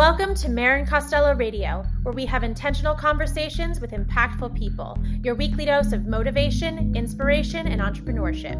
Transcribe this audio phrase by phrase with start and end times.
[0.00, 4.98] Welcome to Marin Costello Radio, where we have intentional conversations with impactful people.
[5.22, 8.58] Your weekly dose of motivation, inspiration, and entrepreneurship.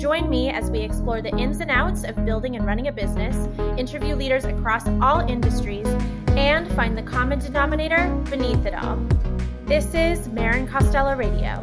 [0.00, 3.36] Join me as we explore the ins and outs of building and running a business,
[3.78, 5.86] interview leaders across all industries,
[6.28, 8.96] and find the common denominator beneath it all.
[9.66, 11.62] This is Marin Costello Radio.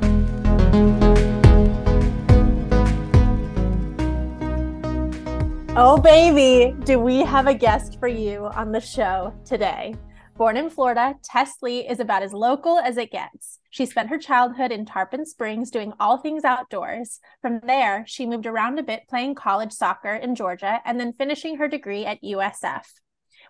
[5.79, 9.93] Oh, baby, do we have a guest for you on the show today?
[10.35, 13.59] Born in Florida, Tess Lee is about as local as it gets.
[13.69, 17.19] She spent her childhood in Tarpon Springs doing all things outdoors.
[17.43, 21.57] From there, she moved around a bit playing college soccer in Georgia and then finishing
[21.57, 22.87] her degree at USF.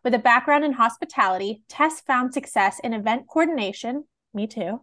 [0.03, 4.81] With a background in hospitality, Tess found success in event coordination, me too,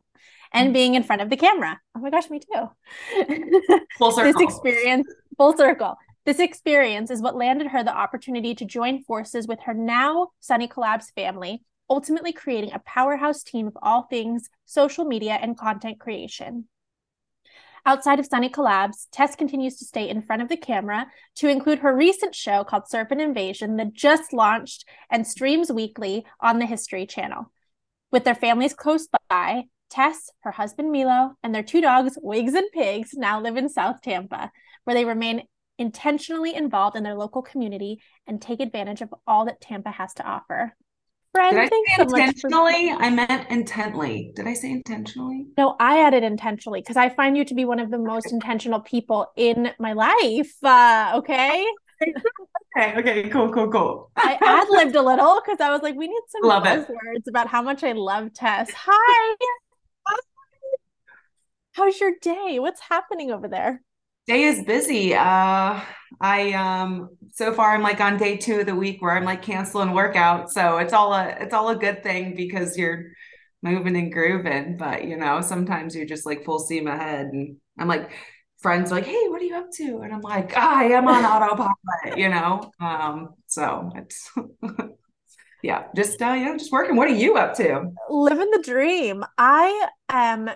[0.50, 0.72] and mm.
[0.72, 1.78] being in front of the camera.
[1.94, 3.76] Oh my gosh, me too.
[3.98, 4.32] Full circle.
[4.32, 5.98] this experience, full circle.
[6.24, 10.66] This experience is what landed her the opportunity to join forces with her now Sunny
[10.66, 16.66] Collabs family, ultimately creating a powerhouse team of all things social media and content creation.
[17.86, 21.80] Outside of Sunny Collabs, Tess continues to stay in front of the camera to include
[21.80, 27.06] her recent show called Serpent Invasion that just launched and streams weekly on the History
[27.06, 27.52] Channel.
[28.10, 32.70] With their families close by, Tess, her husband Milo, and their two dogs, Wigs and
[32.72, 34.50] Pigs, now live in South Tampa,
[34.84, 35.42] where they remain
[35.78, 40.26] intentionally involved in their local community and take advantage of all that Tampa has to
[40.26, 40.74] offer.
[41.32, 42.90] Friend, Did I say intentionally?
[42.92, 44.30] For- I meant intently.
[44.36, 45.46] Did I say intentionally?
[45.58, 48.78] No, I added intentionally because I find you to be one of the most intentional
[48.80, 50.52] people in my life.
[50.62, 51.66] Uh, okay.
[52.76, 52.94] okay.
[52.98, 53.28] Okay.
[53.30, 53.52] Cool.
[53.52, 53.68] Cool.
[53.68, 54.12] Cool.
[54.16, 57.48] I ad libbed a little because I was like, we need some love words about
[57.48, 58.70] how much I love Tess.
[58.72, 59.34] Hi.
[61.72, 62.60] How's your day?
[62.60, 63.82] What's happening over there?
[64.26, 65.14] Day is busy.
[65.14, 65.80] Uh,
[66.20, 69.42] I um so far I'm like on day two of the week where I'm like
[69.42, 73.06] canceling workout, so it's all a it's all a good thing because you're
[73.62, 74.76] moving and grooving.
[74.76, 78.10] But you know, sometimes you're just like full steam ahead, and I'm like
[78.60, 82.18] friends like, "Hey, what are you up to?" And I'm like, "I am on autopilot,"
[82.18, 82.70] you know.
[82.80, 84.30] Um, so it's.
[85.62, 86.94] yeah, just uh, you know, just working.
[86.94, 87.90] What are you up to?
[88.10, 89.24] Living the dream.
[89.38, 90.50] I am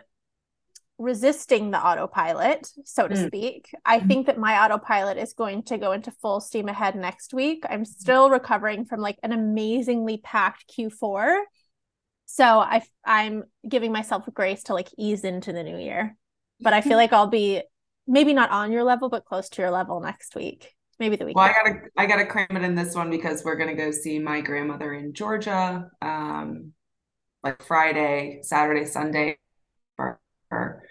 [0.98, 3.26] resisting the autopilot, so to mm.
[3.26, 3.70] speak.
[3.84, 4.08] I mm-hmm.
[4.08, 7.64] think that my autopilot is going to go into full steam ahead next week.
[7.68, 11.40] I'm still recovering from like an amazingly packed Q4.
[12.26, 16.16] So I I'm giving myself grace to like ease into the new year.
[16.60, 17.62] But I feel like I'll be
[18.06, 20.74] maybe not on your level but close to your level next week.
[20.98, 21.36] Maybe the week.
[21.36, 24.18] Well, I gotta I gotta cram it in this one because we're gonna go see
[24.18, 25.88] my grandmother in Georgia.
[26.02, 26.72] Um
[27.42, 29.38] like Friday, Saturday, Sunday
[29.96, 30.82] for, for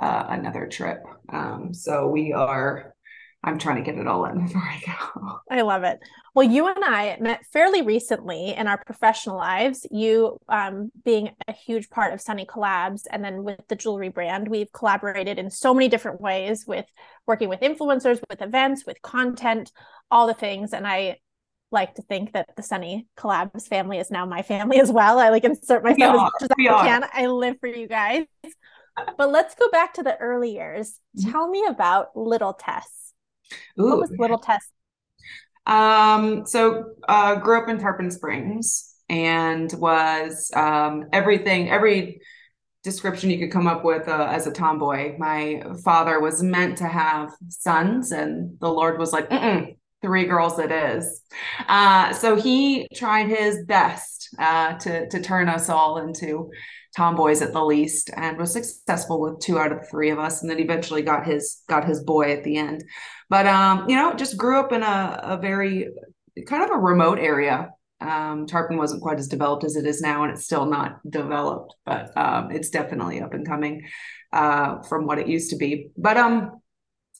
[0.00, 1.02] uh, another trip.
[1.32, 2.94] Um, so we are,
[3.42, 5.38] I'm trying to get it all in before I go.
[5.50, 5.98] I love it.
[6.34, 9.86] Well, you and I met fairly recently in our professional lives.
[9.90, 14.48] You um, being a huge part of Sunny Collabs, and then with the jewelry brand,
[14.48, 16.86] we've collaborated in so many different ways with
[17.26, 19.72] working with influencers, with events, with content,
[20.10, 20.72] all the things.
[20.72, 21.18] And I
[21.72, 25.18] like to think that the Sunny Collabs family is now my family as well.
[25.18, 27.04] I like insert myself as much as I can.
[27.12, 28.24] I live for you guys
[29.16, 31.00] but let's go back to the early years.
[31.18, 31.30] Mm-hmm.
[31.30, 33.12] Tell me about little Tess.
[33.80, 33.90] Ooh.
[33.90, 34.68] What was little Tess?
[35.66, 42.20] Um, so uh, grew up in Tarpon Springs and was um, everything, every
[42.82, 45.16] description you could come up with uh, as a tomboy.
[45.18, 49.28] My father was meant to have sons, and the Lord was like,
[50.02, 51.22] three girls it is.
[51.68, 56.50] Uh, so he tried his best uh, to to turn us all into
[56.96, 60.40] tomboys at the least and was successful with two out of the three of us
[60.40, 62.82] and then eventually got his got his boy at the end.
[63.28, 65.88] But um you know just grew up in a, a very
[66.46, 67.70] kind of a remote area.
[68.00, 71.74] Um tarpon wasn't quite as developed as it is now and it's still not developed
[71.84, 73.86] but um it's definitely up and coming
[74.32, 75.90] uh from what it used to be.
[75.98, 76.62] But um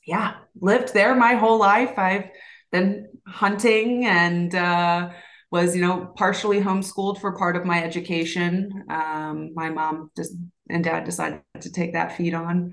[0.06, 1.98] yeah lived there my whole life.
[1.98, 2.31] I've
[2.72, 5.10] been hunting and uh
[5.51, 10.33] was you know partially homeschooled for part of my education um, my mom just
[10.69, 12.72] and dad decided to take that feed on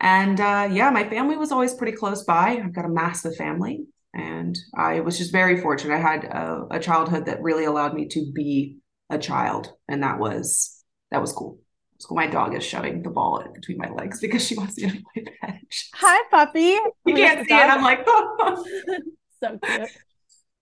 [0.00, 3.84] and uh, yeah my family was always pretty close by i've got a massive family
[4.14, 8.06] and i was just very fortunate i had a, a childhood that really allowed me
[8.06, 8.78] to be
[9.10, 11.58] a child and that was that was cool
[11.98, 15.02] so my dog is shoving the ball between my legs because she wants me to
[15.14, 15.90] play fetch.
[15.94, 16.76] Hi, puppy.
[17.06, 17.60] You can't see it.
[17.60, 18.64] I'm like, oh.
[19.42, 19.90] so cute.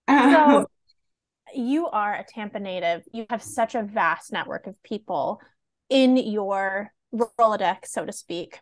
[0.07, 0.67] So
[1.55, 3.03] you are a Tampa native.
[3.11, 5.41] You have such a vast network of people
[5.89, 8.59] in your Rolodex, so to speak.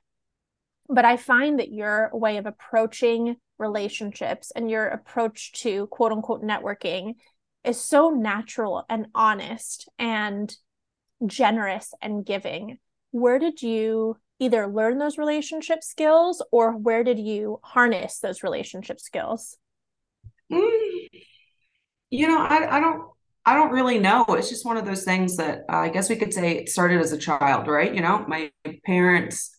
[0.90, 6.44] But I find that your way of approaching relationships and your approach to quote unquote
[6.44, 7.14] networking
[7.64, 10.54] is so natural and honest and
[11.26, 12.80] generous and giving.
[13.12, 19.00] Where did you either learn those relationship skills or where did you harness those relationship
[19.00, 19.58] skills?
[20.52, 21.08] Mm,
[22.12, 23.10] you know, I, I don't
[23.44, 24.24] I don't really know.
[24.30, 27.02] It's just one of those things that uh, I guess we could say it started
[27.02, 27.94] as a child, right?
[27.94, 28.52] You know, my
[28.86, 29.50] parents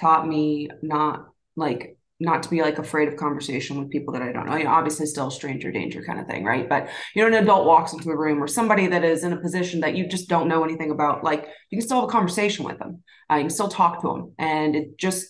[0.00, 4.32] taught me not like not to be like afraid of conversation with people that I
[4.32, 4.56] don't know.
[4.56, 6.66] You know, obviously still stranger danger kind of thing, right?
[6.66, 9.40] But you know, an adult walks into a room or somebody that is in a
[9.40, 12.64] position that you just don't know anything about, like you can still have a conversation
[12.64, 13.02] with them.
[13.30, 14.32] Uh, you can still talk to them.
[14.38, 15.26] And it just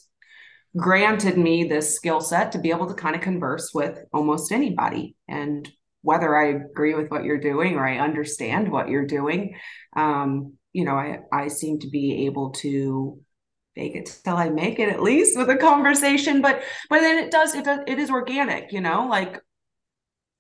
[0.77, 5.17] granted me this skill set to be able to kind of converse with almost anybody.
[5.27, 5.69] And
[6.07, 9.57] whether I agree with what you're doing or I understand what you're doing,
[9.97, 13.19] um, you know, I, I seem to be able to
[13.75, 16.43] fake it till I make it at least with a conversation.
[16.43, 19.41] But but then it does it does, it is organic, you know, like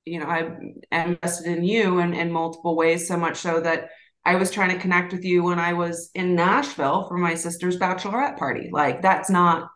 [0.04, 0.52] you know, I
[0.92, 3.88] invested in you in, in multiple ways, so much so that
[4.24, 7.76] I was trying to connect with you when I was in Nashville for my sister's
[7.76, 8.70] bachelorette party.
[8.72, 9.68] Like that's not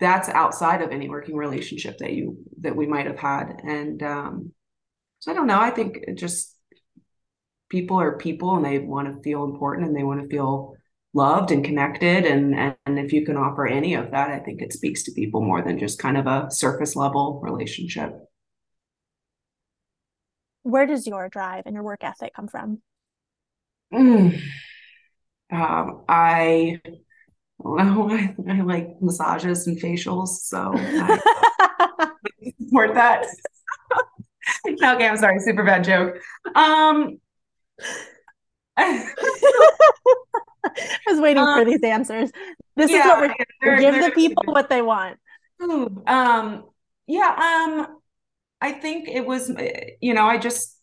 [0.00, 3.60] that's outside of any working relationship that you that we might have had.
[3.64, 4.52] And um
[5.20, 5.60] so I don't know.
[5.60, 6.54] I think just
[7.68, 10.74] people are people and they want to feel important and they want to feel
[11.14, 14.72] loved and connected and and if you can offer any of that i think it
[14.72, 18.12] speaks to people more than just kind of a surface level relationship
[20.62, 22.82] where does your drive and your work ethic come from
[23.92, 24.38] mm.
[25.50, 26.78] um, i
[27.66, 31.18] I, I, like massages and facials so I
[32.60, 33.26] support that
[34.68, 36.18] okay i'm sorry super bad joke
[36.54, 37.18] um
[38.78, 39.12] I
[41.08, 42.30] was waiting um, for these answers.
[42.76, 43.30] This yeah, is what
[43.62, 45.18] we're give the people what they want.
[45.60, 46.64] Um,
[47.06, 47.98] yeah, um,
[48.60, 49.50] I think it was,
[50.00, 50.76] you know, I just,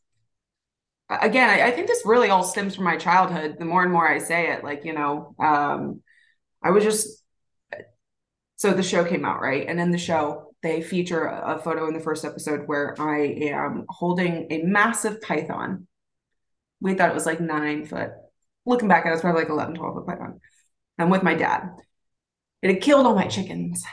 [1.10, 3.56] again, I, I, think this really all stems from my childhood.
[3.60, 6.02] The more and more I say it, like, you know, um,
[6.66, 7.24] I was just,
[8.58, 9.66] so the show came out, right?
[9.68, 13.20] And in the show, they feature a photo in the first episode where I
[13.54, 15.88] am holding a massive python.
[16.82, 18.12] We thought it was like nine foot
[18.66, 20.40] looking back at it, it's probably like 11, 12 foot python.
[20.98, 21.70] I'm with my dad.
[22.62, 23.84] It had killed all my chickens.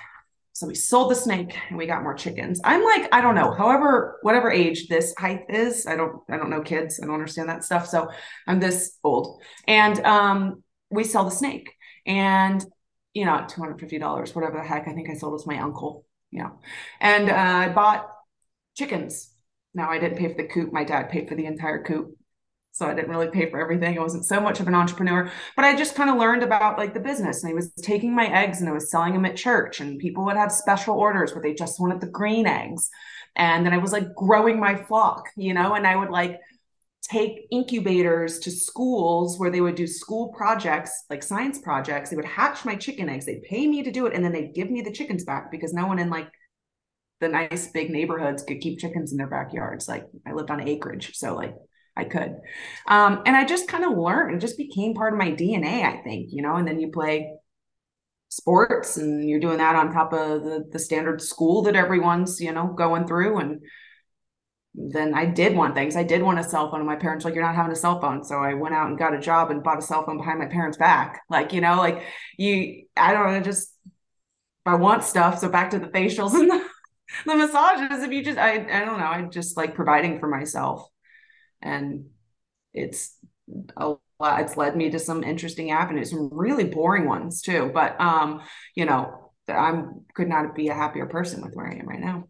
[0.54, 2.60] So we sold the snake and we got more chickens.
[2.62, 6.50] I'm like, I don't know, however, whatever age this height is, I don't, I don't
[6.50, 7.00] know kids.
[7.02, 7.88] I don't understand that stuff.
[7.88, 8.10] So
[8.46, 9.42] I'm this old.
[9.66, 11.70] And um, we sell the snake.
[12.06, 12.64] And
[13.14, 14.88] you know, $250, whatever the heck.
[14.88, 16.06] I think I sold it to my uncle.
[16.30, 16.50] Yeah.
[17.00, 18.10] And uh, I bought
[18.74, 19.30] chickens.
[19.74, 20.72] Now I didn't pay for the coop.
[20.72, 22.16] My dad paid for the entire coop
[22.72, 23.98] so I didn't really pay for everything.
[23.98, 26.94] I wasn't so much of an entrepreneur, but I just kind of learned about like
[26.94, 27.44] the business.
[27.44, 30.24] And I was taking my eggs and I was selling them at church, and people
[30.24, 32.88] would have special orders where they just wanted the green eggs.
[33.36, 36.40] And then I was like growing my flock, you know, and I would like
[37.12, 42.10] take incubators to schools where they would do school projects, like science projects.
[42.10, 43.26] They would hatch my chicken eggs.
[43.26, 45.72] They'd pay me to do it, and then they'd give me the chickens back because
[45.72, 46.28] no one in like
[47.20, 49.88] the nice big neighborhoods could keep chickens in their backyards.
[49.88, 51.54] Like I lived on acreage, so like
[51.96, 52.36] I could.
[52.86, 56.02] Um, and I just kind of learned, it just became part of my DNA, I
[56.02, 57.30] think, you know, and then you play
[58.30, 62.50] sports and you're doing that on top of the, the standard school that everyone's, you
[62.50, 63.38] know, going through.
[63.38, 63.60] And
[64.74, 65.96] then I did want things.
[65.96, 66.80] I did want a cell phone.
[66.80, 68.24] And my parents were like, you're not having a cell phone.
[68.24, 70.46] So I went out and got a job and bought a cell phone behind my
[70.46, 71.22] parents' back.
[71.28, 72.02] Like, you know, like
[72.38, 73.74] you, I don't know, just
[74.64, 75.38] I want stuff.
[75.38, 76.64] So back to the facials and the,
[77.26, 78.02] the massages.
[78.02, 80.88] If you just, I, I don't know, I just like providing for myself
[81.62, 82.06] and
[82.74, 83.16] it's
[83.76, 88.00] a lot it's led me to some interesting avenues some really boring ones too but
[88.00, 88.40] um
[88.74, 92.24] you know i'm could not be a happier person with where i am right now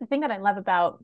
[0.00, 1.02] the thing that i love about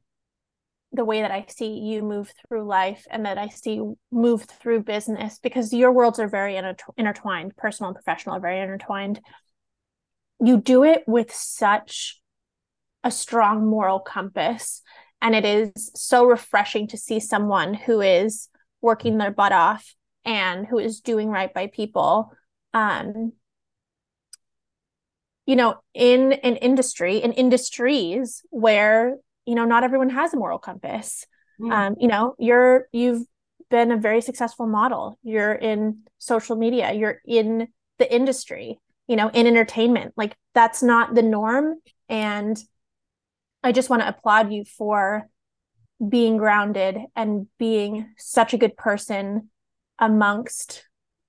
[0.93, 3.81] the way that I see you move through life and that I see
[4.11, 8.61] move through business because your worlds are very inter- intertwined, personal and professional are very
[8.61, 9.21] intertwined.
[10.39, 12.21] You do it with such
[13.05, 14.83] a strong moral compass
[15.23, 18.49] and it is so refreshing to see someone who is
[18.83, 19.95] working their butt off
[20.25, 22.33] and who is doing right by people.
[22.75, 23.33] Um,
[25.47, 30.59] you know, in an industry, in industries where, you know, not everyone has a moral
[30.59, 31.27] compass.
[31.61, 31.73] Mm.
[31.73, 33.27] Um, you know, you're you've
[33.71, 35.19] been a very successful model.
[35.23, 37.69] You're in social media, you're in
[37.99, 40.13] the industry, you know, in entertainment.
[40.17, 41.81] Like that's not the norm.
[42.09, 42.57] And
[43.63, 45.29] I just want to applaud you for
[46.07, 49.51] being grounded and being such a good person
[49.99, 50.85] amongst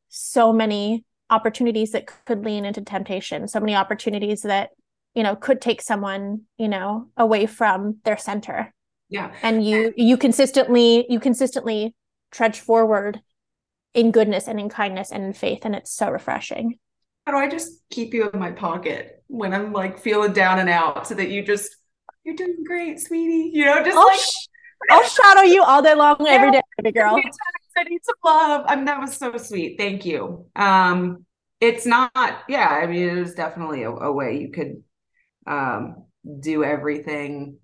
[0.09, 4.69] so many opportunities that could lean into temptation, so many opportunities that,
[5.15, 8.71] you know, could take someone, you know, away from their center.
[9.09, 9.33] Yeah.
[9.41, 11.95] And you you consistently you consistently
[12.31, 13.21] trudge forward
[13.93, 16.79] in goodness and in kindness and in faith and it's so refreshing.
[17.25, 20.69] How do I just keep you in my pocket when I'm like feeling down and
[20.69, 21.75] out so that you just
[22.23, 23.51] you're doing great, sweetie.
[23.53, 24.47] You know, just I'll like sh-
[24.89, 27.19] I'll shadow you all day long every day, baby girl.
[27.77, 28.65] I need some love.
[28.67, 29.77] I mean, that was so sweet.
[29.77, 30.45] Thank you.
[30.55, 31.25] Um,
[31.59, 32.11] it's not,
[32.49, 34.83] yeah, I mean, it was definitely a, a way you could
[35.47, 36.05] um
[36.41, 37.57] do everything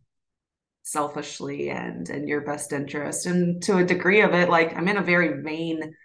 [0.83, 3.25] selfishly and in your best interest.
[3.27, 5.95] And to a degree of it, like I'm in a very vain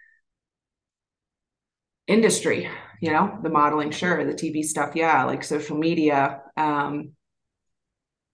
[2.07, 2.69] industry,
[3.01, 6.41] you know, the modeling, sure, the TV stuff, yeah, like social media.
[6.57, 7.13] Um,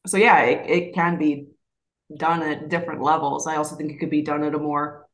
[0.07, 1.47] so yeah, it, it can be
[2.17, 3.47] done at different levels.
[3.47, 5.07] I also think it could be done at a more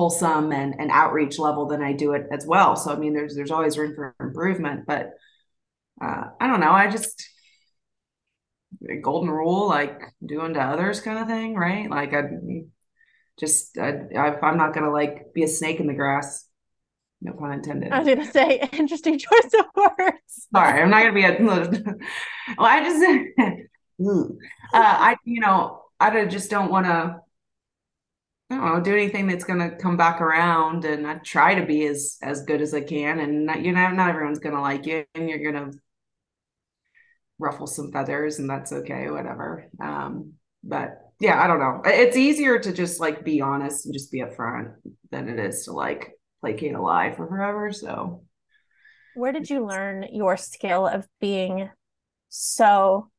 [0.00, 2.74] wholesome and, and outreach level than I do it as well.
[2.74, 5.10] So I mean, there's there's always room for improvement, but
[6.02, 6.72] uh, I don't know.
[6.72, 7.28] I just
[9.02, 11.90] golden rule, like doing to others, kind of thing, right?
[11.90, 12.22] Like I
[13.38, 16.46] just I, I'm not gonna like be a snake in the grass.
[17.20, 17.92] No pun intended.
[17.92, 20.48] I was gonna say interesting choice of words.
[20.50, 21.36] Sorry, I'm not gonna be a.
[22.56, 23.02] well, I just,
[24.72, 27.20] uh, I you know I just don't want to
[28.50, 31.86] I don't know, do anything that's gonna come back around, and I try to be
[31.86, 33.20] as as good as I can.
[33.20, 35.70] And not, you know, not everyone's gonna like you, and you're gonna
[37.38, 39.66] ruffle some feathers, and that's okay, whatever.
[39.80, 41.82] Um, but yeah, I don't know.
[41.84, 44.74] It's easier to just like be honest and just be upfront
[45.10, 47.72] than it is to like placate a lie for forever.
[47.72, 48.24] So,
[49.14, 51.70] where did you learn your skill of being
[52.30, 53.10] so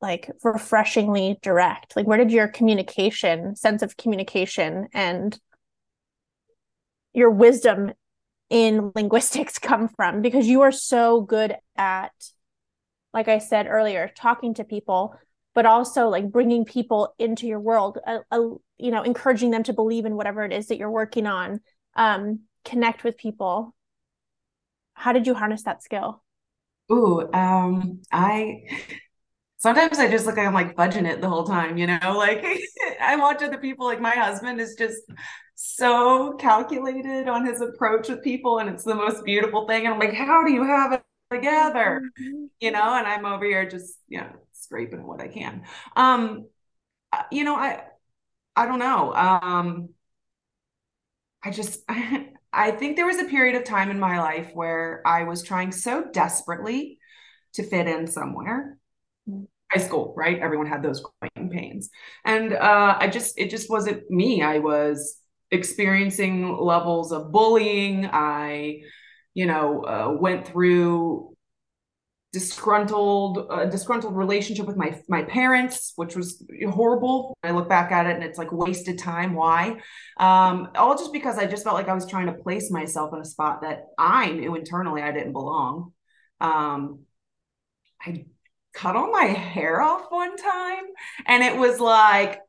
[0.00, 1.96] like refreshingly direct?
[1.96, 5.38] Like where did your communication sense of communication and
[7.12, 7.92] your wisdom
[8.48, 10.22] in linguistics come from?
[10.22, 12.12] Because you are so good at
[13.12, 15.16] like i said earlier talking to people
[15.54, 18.20] but also like bringing people into your world a,
[18.78, 21.60] you know encouraging them to believe in whatever it is that you're working on.
[21.96, 23.74] Um connect with people.
[24.94, 26.22] How did you harness that skill?
[26.92, 28.62] Ooh um i
[29.60, 32.44] sometimes I just look like I'm like fudging it the whole time, you know, like
[33.00, 35.02] I watch other people, like my husband is just
[35.54, 39.84] so calculated on his approach with people, and it's the most beautiful thing.
[39.84, 42.02] And I'm like, how do you have it together?
[42.20, 42.44] Mm-hmm.
[42.60, 45.64] You know, and I'm over here just, you know, scraping what I can.
[45.94, 46.48] Um,
[47.12, 47.82] uh, you know, I
[48.56, 49.14] I don't know.
[49.14, 49.90] Um
[51.44, 55.02] I just I, I think there was a period of time in my life where
[55.06, 56.98] I was trying so desperately
[57.52, 58.79] to fit in somewhere
[59.72, 60.38] high school, right?
[60.38, 61.90] Everyone had those growing pains.
[62.24, 64.42] And uh, I just, it just wasn't me.
[64.42, 65.18] I was
[65.50, 68.06] experiencing levels of bullying.
[68.06, 68.80] I,
[69.34, 71.30] you know, uh, went through
[72.32, 78.06] disgruntled uh, disgruntled relationship with my my parents which was horrible i look back at
[78.06, 79.70] it and it's like wasted time why
[80.18, 83.20] um all just because i just felt like i was trying to place myself in
[83.20, 85.92] a spot that i knew internally i didn't belong
[86.40, 87.00] um
[88.00, 88.24] i
[88.72, 90.84] cut all my hair off one time
[91.26, 92.40] and it was like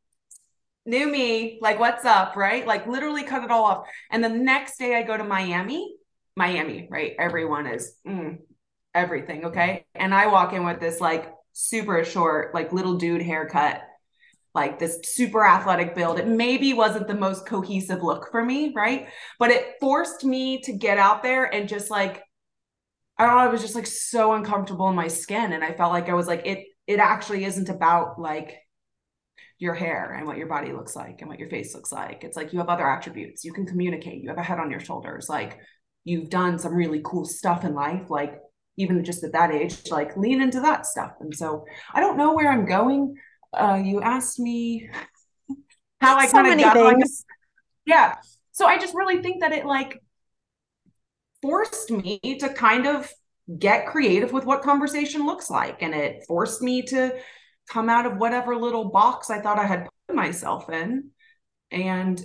[0.85, 2.65] new me like what's up right?
[2.65, 3.87] Like literally cut it all off.
[4.09, 5.95] And the next day i go to miami
[6.35, 7.13] miami right?
[7.17, 8.39] Everyone is mm,
[8.93, 9.85] everything okay?
[9.95, 13.81] And i walk in with this like super short like little dude haircut
[14.53, 16.19] like this super athletic build.
[16.19, 19.07] It maybe wasn't the most cohesive look for me right?
[19.39, 22.23] But it forced me to get out there and just like
[23.17, 25.53] I don't know, I was just like so uncomfortable in my skin.
[25.53, 28.57] And I felt like I was like, it it actually isn't about like
[29.59, 32.23] your hair and what your body looks like and what your face looks like.
[32.23, 33.45] It's like you have other attributes.
[33.45, 35.59] You can communicate, you have a head on your shoulders, like
[36.03, 38.39] you've done some really cool stuff in life, like
[38.77, 41.11] even just at that age, like lean into that stuff.
[41.19, 43.15] And so I don't know where I'm going.
[43.53, 44.89] Uh, you asked me
[46.01, 46.97] how I so kind of got like,
[47.85, 48.15] yeah.
[48.53, 50.01] So I just really think that it like
[51.41, 53.11] forced me to kind of
[53.59, 55.81] get creative with what conversation looks like.
[55.81, 57.17] And it forced me to
[57.69, 61.11] come out of whatever little box I thought I had put myself in.
[61.71, 62.21] And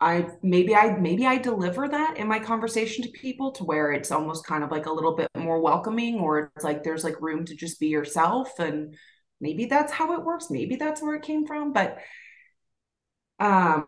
[0.00, 4.10] I maybe I maybe I deliver that in my conversation to people to where it's
[4.10, 7.44] almost kind of like a little bit more welcoming or it's like there's like room
[7.46, 8.96] to just be yourself and
[9.40, 11.98] maybe that's how it works maybe that's where it came from but
[13.38, 13.86] um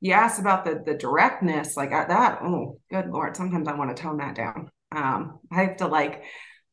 [0.00, 4.02] you asked about the the directness like that oh good lord sometimes i want to
[4.02, 4.70] tone that down.
[4.92, 6.24] Um i have to like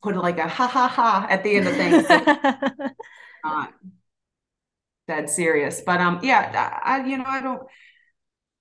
[0.02, 2.08] put like a ha ha ha at the end of things
[3.44, 3.74] not
[5.08, 5.82] dead serious.
[5.86, 7.62] But um yeah I, you know i don't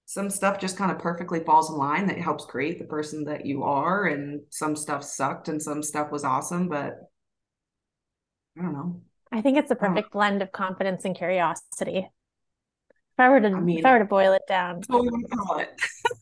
[0.08, 3.44] some stuff just kind of perfectly falls in line that helps create the person that
[3.44, 6.94] you are and some stuff sucked and some stuff was awesome but
[8.58, 9.02] i don't know.
[9.32, 12.08] I think it's the perfect blend of confidence and curiosity.
[13.16, 14.82] If I were to, I mean, if I were to boil it down,
[15.58, 15.70] it.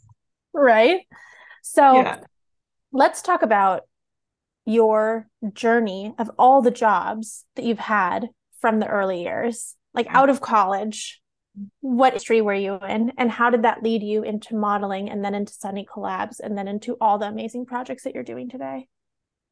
[0.54, 1.00] right?
[1.62, 2.20] So yeah.
[2.92, 3.82] let's talk about
[4.64, 8.28] your journey of all the jobs that you've had
[8.60, 10.16] from the early years, like mm-hmm.
[10.16, 11.20] out of college.
[11.80, 15.34] What industry were you in, and how did that lead you into modeling, and then
[15.34, 18.88] into Sunny Collabs, and then into all the amazing projects that you're doing today?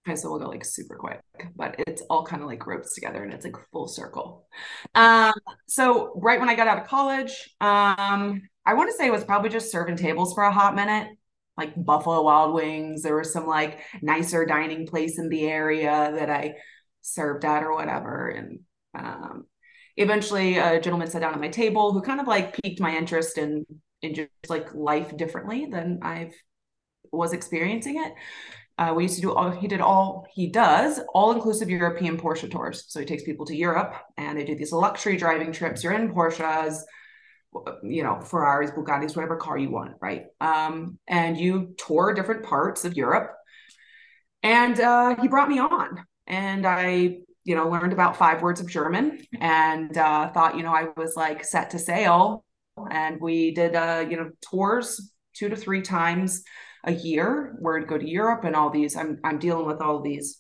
[0.06, 1.20] Okay, so we'll go like super quick,
[1.54, 4.46] but it's all kind of like ropes together and it's like full circle.
[4.96, 5.32] Um,
[5.68, 7.30] so right when I got out of college,
[7.60, 11.16] um, I want to say it was probably just serving tables for a hot minute,
[11.56, 13.02] like Buffalo Wild Wings.
[13.02, 16.54] There was some like nicer dining place in the area that I
[17.02, 18.28] served at or whatever.
[18.28, 18.60] And
[18.98, 19.44] um,
[19.96, 23.38] eventually a gentleman sat down at my table who kind of like piqued my interest
[23.38, 23.64] in
[24.00, 26.34] in just like life differently than I've
[27.12, 28.12] was experiencing it.
[28.78, 32.50] Uh, we used to do all he did all he does all inclusive European Porsche
[32.50, 32.84] tours.
[32.88, 35.84] So he takes people to Europe and they do these luxury driving trips.
[35.84, 36.78] You're in Porsches,
[37.82, 40.26] you know, Ferraris, Bugattis, whatever car you want, right?
[40.40, 43.32] Um, and you tour different parts of Europe.
[44.42, 48.68] And uh, he brought me on, and I, you know, learned about five words of
[48.68, 52.44] German, and uh, thought, you know, I was like set to sail.
[52.90, 56.42] And we did, uh, you know, tours two to three times
[56.84, 58.96] a year where I'd go to Europe and all these.
[58.96, 60.38] I'm I'm dealing with all these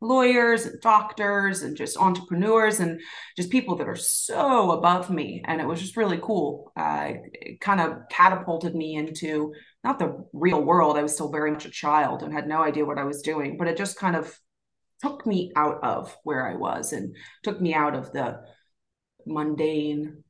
[0.00, 3.00] lawyers and doctors and just entrepreneurs and
[3.36, 5.42] just people that are so above me.
[5.46, 6.72] And it was just really cool.
[6.76, 10.98] Uh, it kind of catapulted me into not the real world.
[10.98, 13.56] I was still very much a child and had no idea what i was doing
[13.56, 14.38] but it just kind of
[15.02, 18.40] took me out of where i was and took me out of the
[19.26, 20.22] mundane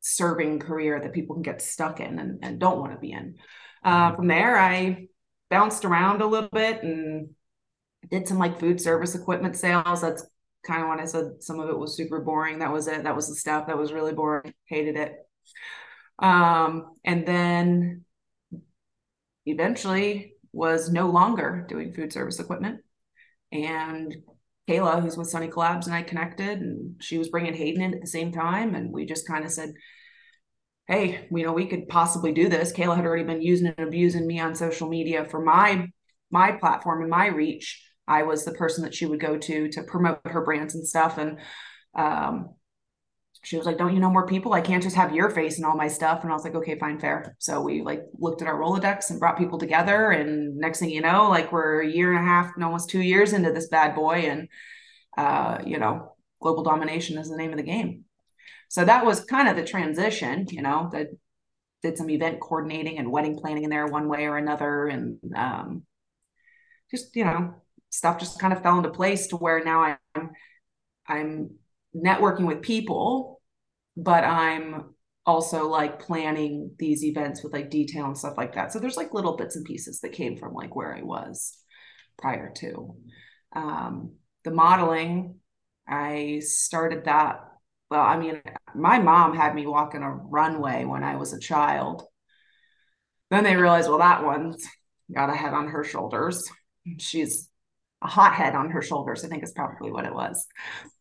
[0.00, 3.36] serving career that people can get stuck in and, and don't want to be in
[3.84, 5.08] uh, from there, I
[5.50, 7.30] bounced around a little bit and
[8.10, 10.00] did some like food service equipment sales.
[10.00, 10.24] That's
[10.66, 12.60] kind of when I said some of it was super boring.
[12.60, 13.04] That was it.
[13.04, 14.54] That was the stuff that was really boring.
[14.66, 15.16] Hated it.
[16.18, 18.04] Um, and then
[19.46, 22.80] eventually was no longer doing food service equipment.
[23.50, 24.14] And
[24.68, 28.00] Kayla, who's with Sunny Collabs, and I connected, and she was bringing Hayden in at
[28.00, 28.74] the same time.
[28.74, 29.74] And we just kind of said,
[30.88, 32.72] hey, you know, we could possibly do this.
[32.72, 35.88] Kayla had already been using and abusing me on social media for my
[36.30, 37.82] my platform and my reach.
[38.08, 41.18] I was the person that she would go to to promote her brands and stuff.
[41.18, 41.38] And
[41.94, 42.54] um,
[43.44, 44.52] she was like, "Don't you know more people?
[44.52, 46.78] I can't just have your face and all my stuff." And I was like, "Okay,
[46.78, 50.10] fine, fair." So we like looked at our Rolodex and brought people together.
[50.10, 53.00] And next thing you know, like we're a year and a half, and almost two
[53.00, 54.48] years into this bad boy, and
[55.16, 58.04] uh, you know, global domination is the name of the game.
[58.72, 61.08] So that was kind of the transition, you know, that
[61.82, 64.86] did some event coordinating and wedding planning in there one way or another.
[64.86, 65.82] And um,
[66.90, 67.52] just, you know,
[67.90, 70.30] stuff just kind of fell into place to where now I'm,
[71.06, 71.50] I'm
[71.94, 73.42] networking with people,
[73.94, 74.94] but I'm
[75.26, 78.72] also like planning these events with like detail and stuff like that.
[78.72, 81.58] So there's like little bits and pieces that came from like where I was
[82.16, 82.96] prior to.
[83.54, 85.40] Um, the modeling,
[85.86, 87.40] I started that
[87.92, 88.40] well, I mean,
[88.74, 92.04] my mom had me walk in a runway when I was a child.
[93.30, 94.66] Then they realized, well, that one's
[95.12, 96.48] got a head on her shoulders.
[96.98, 97.48] She's
[98.02, 100.46] a hot head on her shoulders, I think is probably what it was.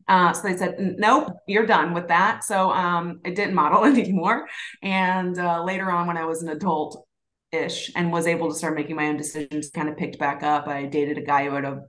[0.07, 2.43] Uh, so they said, nope, you're done with that.
[2.43, 4.47] So um, I didn't model anymore.
[4.81, 7.05] And uh, later on, when I was an adult
[7.51, 10.67] ish and was able to start making my own decisions, kind of picked back up.
[10.67, 11.81] I dated a guy who had a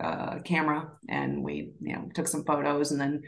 [0.00, 3.22] uh, camera and we, you know, took some photos and then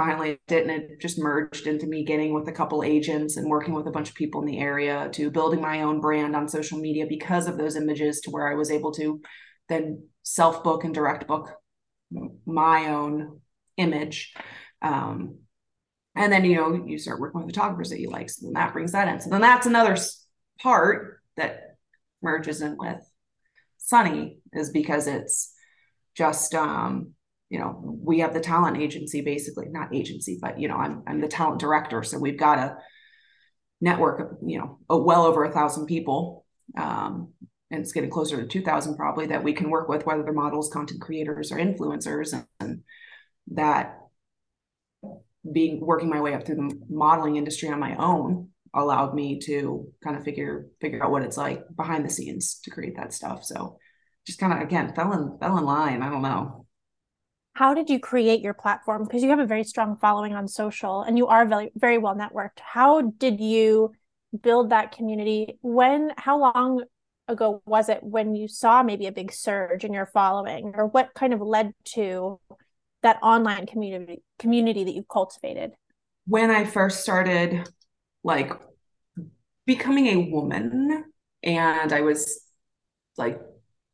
[0.00, 3.74] finally did and it just merged into me getting with a couple agents and working
[3.74, 6.78] with a bunch of people in the area to building my own brand on social
[6.78, 9.20] media because of those images to where I was able to
[9.68, 11.52] then self book and direct book
[12.46, 13.40] my own
[13.76, 14.32] image.
[14.80, 15.40] Um,
[16.16, 18.30] and then, you know, you start working with photographers that you like.
[18.30, 19.20] So then that brings that in.
[19.20, 19.96] So then that's another
[20.60, 21.76] part that
[22.22, 23.00] merges in with
[23.76, 25.54] Sunny is because it's
[26.16, 27.12] just, um,
[27.50, 31.20] you know, we have the talent agency basically, not agency, but you know, I'm I'm
[31.20, 32.78] the talent director, so we've got a
[33.80, 36.46] network of you know a, well over a thousand people,
[36.78, 37.32] um,
[37.72, 40.32] and it's getting closer to two thousand probably that we can work with, whether they're
[40.32, 42.82] models, content creators, or influencers, and, and
[43.48, 43.98] that
[45.52, 49.88] being working my way up through the modeling industry on my own allowed me to
[50.04, 53.44] kind of figure figure out what it's like behind the scenes to create that stuff.
[53.44, 53.78] So
[54.24, 56.00] just kind of again fell in fell in line.
[56.02, 56.59] I don't know
[57.54, 59.04] how did you create your platform?
[59.04, 62.14] Because you have a very strong following on social and you are very very well
[62.14, 62.60] networked.
[62.60, 63.92] How did you
[64.42, 65.58] build that community?
[65.60, 66.84] When how long
[67.28, 71.14] ago was it when you saw maybe a big surge in your following or what
[71.14, 72.40] kind of led to
[73.02, 75.72] that online community community that you've cultivated?
[76.26, 77.68] When I first started
[78.22, 78.52] like
[79.66, 81.04] becoming a woman
[81.42, 82.40] and I was
[83.16, 83.40] like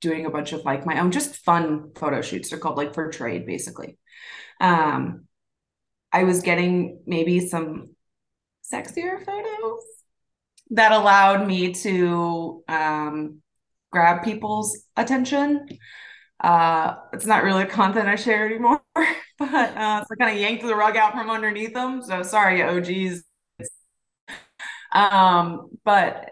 [0.00, 2.50] doing a bunch of like my own just fun photo shoots.
[2.50, 3.98] They're called like for trade basically.
[4.60, 5.26] Um
[6.12, 7.90] I was getting maybe some
[8.72, 9.84] sexier photos
[10.70, 13.42] that allowed me to um
[13.92, 15.68] grab people's attention.
[16.40, 20.64] Uh, it's not really content I share anymore, but uh, so I kind of yanked
[20.64, 22.02] the rug out from underneath them.
[22.02, 23.24] So sorry, OGs.
[24.92, 26.30] Um, but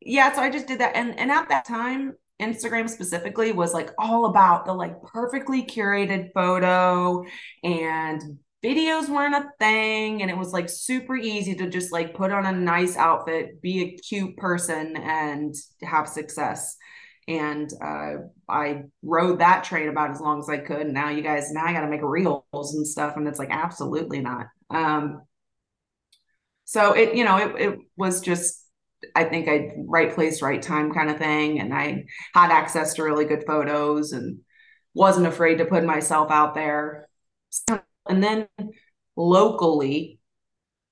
[0.00, 3.90] yeah, so I just did that, and and at that time, Instagram specifically was like
[3.98, 7.24] all about the like perfectly curated photo
[7.62, 12.30] and videos weren't a thing and it was like super easy to just like put
[12.30, 16.76] on a nice outfit be a cute person and have success
[17.30, 18.14] and uh,
[18.48, 20.80] I rode that train about as long as I could.
[20.80, 23.50] And now you guys, now I got to make reels and stuff, and it's like
[23.52, 24.46] absolutely not.
[24.68, 25.22] Um,
[26.64, 28.64] so it, you know, it it was just,
[29.14, 33.02] I think I right place, right time kind of thing, and I had access to
[33.02, 34.40] really good photos and
[34.94, 37.08] wasn't afraid to put myself out there.
[38.08, 38.48] And then
[39.16, 40.18] locally,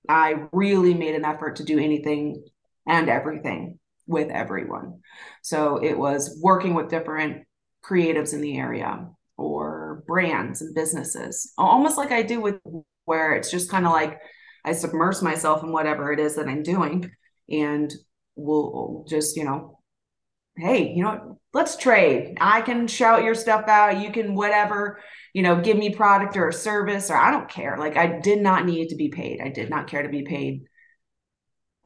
[0.09, 2.45] I really made an effort to do anything
[2.87, 5.01] and everything with everyone.
[5.43, 7.45] So it was working with different
[7.85, 12.57] creatives in the area or brands and businesses, almost like I do with
[13.05, 14.19] where it's just kind of like
[14.65, 17.11] I submerge myself in whatever it is that I'm doing
[17.51, 17.93] and
[18.37, 19.81] we'll just, you know,
[20.57, 22.37] hey, you know, let's trade.
[22.41, 24.01] I can shout your stuff out.
[24.01, 25.01] You can whatever,
[25.33, 27.77] you know, give me product or a service or I don't care.
[27.79, 29.41] Like I did not need to be paid.
[29.41, 30.65] I did not care to be paid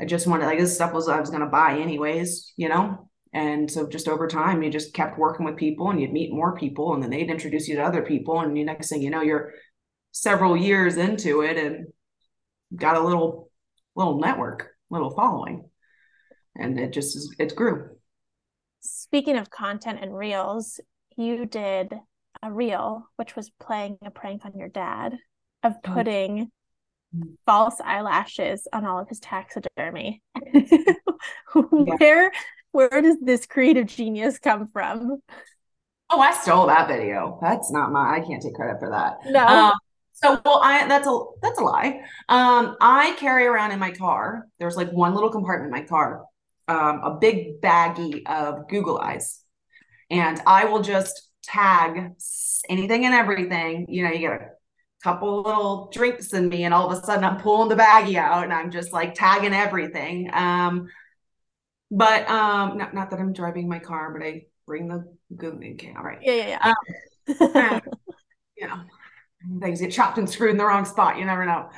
[0.03, 3.09] I just wanted like this stuff was I was going to buy anyways, you know?
[3.33, 6.57] And so just over time, you just kept working with people and you'd meet more
[6.57, 8.41] people and then they'd introduce you to other people.
[8.41, 9.53] And the next thing you know, you're
[10.11, 11.87] several years into it and
[12.75, 13.51] got a little,
[13.95, 15.69] little network, little following.
[16.57, 17.91] And it just, is, it grew.
[18.81, 20.81] Speaking of content and reels,
[21.17, 21.95] you did
[22.43, 25.17] a reel, which was playing a prank on your dad
[25.63, 25.93] of oh.
[25.95, 26.51] putting
[27.47, 30.23] false eyelashes on all of his taxidermy.
[31.55, 32.33] where
[32.73, 35.19] where does this creative genius come from?
[36.11, 37.39] Oh, I stole that video.
[37.41, 38.17] That's not my.
[38.17, 39.19] I can't take credit for that.
[39.31, 39.47] No.
[39.47, 39.73] Um,
[40.23, 42.01] so well, I that's a that's a lie.
[42.29, 44.47] Um, I carry around in my car.
[44.59, 46.25] There's like one little compartment in my car,
[46.69, 49.43] um, a big baggie of Google eyes,
[50.11, 52.13] and I will just tag
[52.69, 53.87] anything and everything.
[53.89, 54.49] You know, you get a
[55.03, 58.45] couple little drinks in me and all of a sudden I'm pulling the baggie out
[58.45, 60.31] and I'm just like tagging everything.
[60.33, 60.89] Um,
[61.91, 65.05] but um, not, not that I'm driving my car, but I bring the
[65.37, 65.59] Google.
[65.73, 66.19] okay, all right.
[66.23, 66.73] Yeah, yeah,
[67.27, 67.71] yeah.
[67.77, 67.81] Um,
[68.67, 68.81] know,
[69.61, 71.19] things get chopped and screwed in the wrong spot.
[71.19, 71.69] You never know.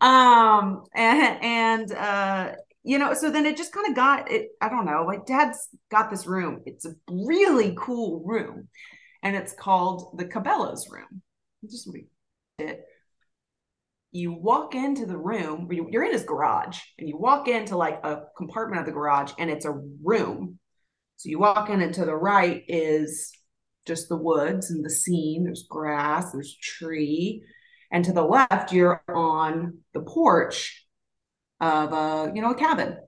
[0.00, 4.48] Um, and and uh, you know, so then it just kind of got it.
[4.60, 5.04] I don't know.
[5.06, 6.62] Like Dad's got this room.
[6.66, 8.68] It's a really cool room,
[9.22, 11.22] and it's called the Cabela's room.
[11.64, 11.88] Just
[12.58, 12.84] it
[14.14, 18.22] you walk into the room you're in his garage and you walk into like a
[18.36, 20.56] compartment of the garage and it's a room
[21.16, 23.32] so you walk in and to the right is
[23.86, 25.44] just the woods and the scene.
[25.44, 27.42] There's grass there's tree.
[27.90, 30.86] And to the left you're on the porch
[31.60, 32.98] of a you know a cabin.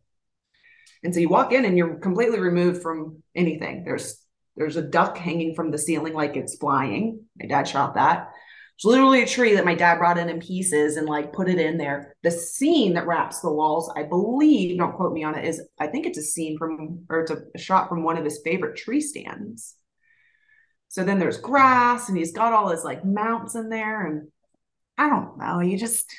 [1.02, 3.84] And so you walk in and you're completely removed from anything.
[3.84, 4.20] There's
[4.56, 7.24] there's a duck hanging from the ceiling like it's flying.
[7.38, 8.30] My dad shot that.
[8.76, 11.58] It's literally a tree that my dad brought in in pieces and like put it
[11.58, 12.14] in there.
[12.22, 15.86] The scene that wraps the walls, I believe, don't quote me on it, is I
[15.86, 19.00] think it's a scene from or it's a, shot from one of his favorite tree
[19.00, 19.76] stands.
[20.96, 24.06] So then there's grass and he's got all his like mounts in there.
[24.06, 24.28] And
[24.96, 26.11] I don't know, you just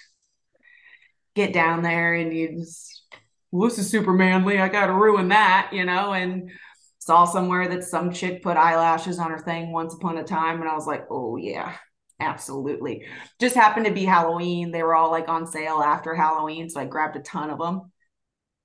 [1.34, 3.02] get down there and you just,
[3.50, 4.60] well, this is super manly.
[4.60, 6.13] I got to ruin that, you know?
[6.13, 6.52] And
[7.00, 10.62] saw somewhere that some chick put eyelashes on her thing once upon a time.
[10.62, 11.74] And I was like, oh, yeah,
[12.20, 13.06] Absolutely.
[13.40, 14.72] Just happened to be Halloween.
[14.72, 16.70] They were all like on sale after Halloween.
[16.70, 17.92] So I grabbed a ton of them.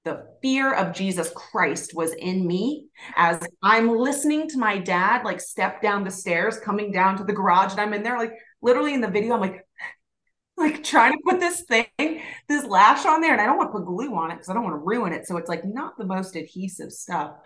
[0.05, 5.41] The fear of Jesus Christ was in me as I'm listening to my dad like
[5.41, 7.73] step down the stairs, coming down to the garage.
[7.73, 9.65] And I'm in there, like literally in the video, I'm like,
[10.57, 11.87] like trying to put this thing,
[12.49, 13.33] this lash on there.
[13.33, 15.13] And I don't want to put glue on it because I don't want to ruin
[15.13, 15.27] it.
[15.27, 17.37] So it's like not the most adhesive stuff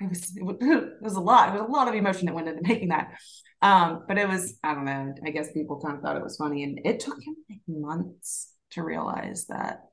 [0.00, 1.50] it was, it was a lot.
[1.50, 3.14] It was a lot of emotion that went into making that.
[3.62, 6.36] Um, but it was, I don't know, I guess people kind of thought it was
[6.36, 6.64] funny.
[6.64, 9.84] And it took him like months to realize that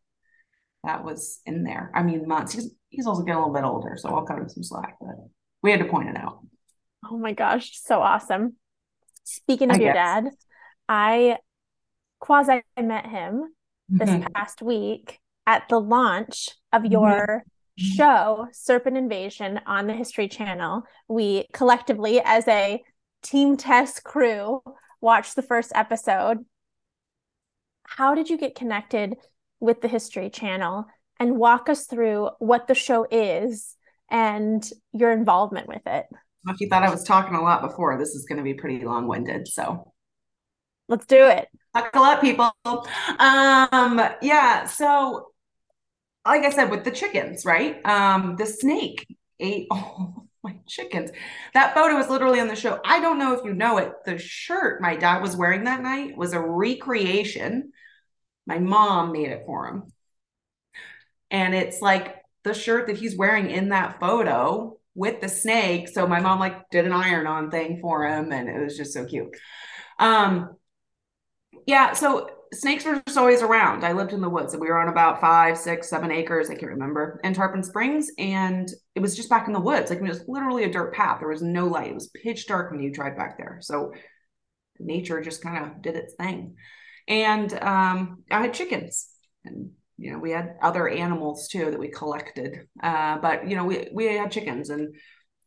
[0.83, 1.91] that was in there.
[1.93, 2.53] I mean, months.
[2.53, 5.15] He's, he's also getting a little bit older, so I'll cut him some slack, but
[5.61, 6.39] we had to point it out.
[7.09, 8.55] Oh my gosh, so awesome.
[9.23, 10.23] Speaking of I your guess.
[10.23, 10.29] dad,
[10.89, 11.37] I
[12.19, 13.53] quasi met him
[13.89, 14.27] this mm-hmm.
[14.33, 16.91] past week at the launch of mm-hmm.
[16.91, 17.43] your
[17.79, 17.95] mm-hmm.
[17.95, 20.83] show, Serpent Invasion, on the History Channel.
[21.07, 22.81] We collectively, as a
[23.23, 24.61] Team Tess crew,
[24.99, 26.39] watched the first episode.
[27.83, 29.15] How did you get connected
[29.61, 30.85] with the History Channel?
[31.19, 33.77] And walk us through what the show is
[34.09, 36.07] and your involvement with it.
[36.47, 38.83] If you thought I was talking a lot before, this is going to be pretty
[38.83, 39.47] long winded.
[39.47, 39.93] So
[40.89, 41.47] let's do it.
[41.73, 42.51] Buckle up, people.
[42.65, 44.65] Um, yeah.
[44.65, 45.27] So,
[46.25, 47.83] like I said, with the chickens, right?
[47.85, 49.07] Um, the snake
[49.39, 51.11] ate all my chickens.
[51.53, 52.79] That photo is literally on the show.
[52.83, 53.93] I don't know if you know it.
[54.05, 57.71] The shirt my dad was wearing that night was a recreation.
[58.51, 59.83] My mom made it for him.
[61.29, 65.87] And it's like the shirt that he's wearing in that photo with the snake.
[65.87, 68.91] So my mom like did an iron on thing for him and it was just
[68.91, 69.33] so cute.
[69.99, 70.57] Um
[71.65, 73.85] yeah, so snakes were just always around.
[73.85, 76.55] I lived in the woods and we were on about five, six, seven acres, I
[76.55, 78.09] can't remember, in Tarpon Springs.
[78.17, 79.89] And it was just back in the woods.
[79.89, 81.19] Like it was literally a dirt path.
[81.21, 81.91] There was no light.
[81.91, 83.59] It was pitch dark when you drive back there.
[83.61, 83.93] So
[84.77, 86.57] nature just kind of did its thing.
[87.07, 89.07] And um, I had chickens
[89.43, 93.65] and you know we had other animals too that we collected uh, but you know
[93.65, 94.95] we, we had chickens and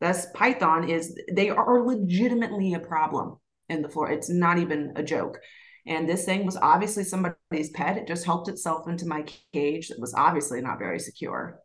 [0.00, 3.36] this python is they are legitimately a problem
[3.68, 5.38] in the floor it's not even a joke
[5.86, 7.98] and this thing was obviously somebody's pet.
[7.98, 9.90] It just helped itself into my cage.
[9.90, 11.60] It was obviously not very secure.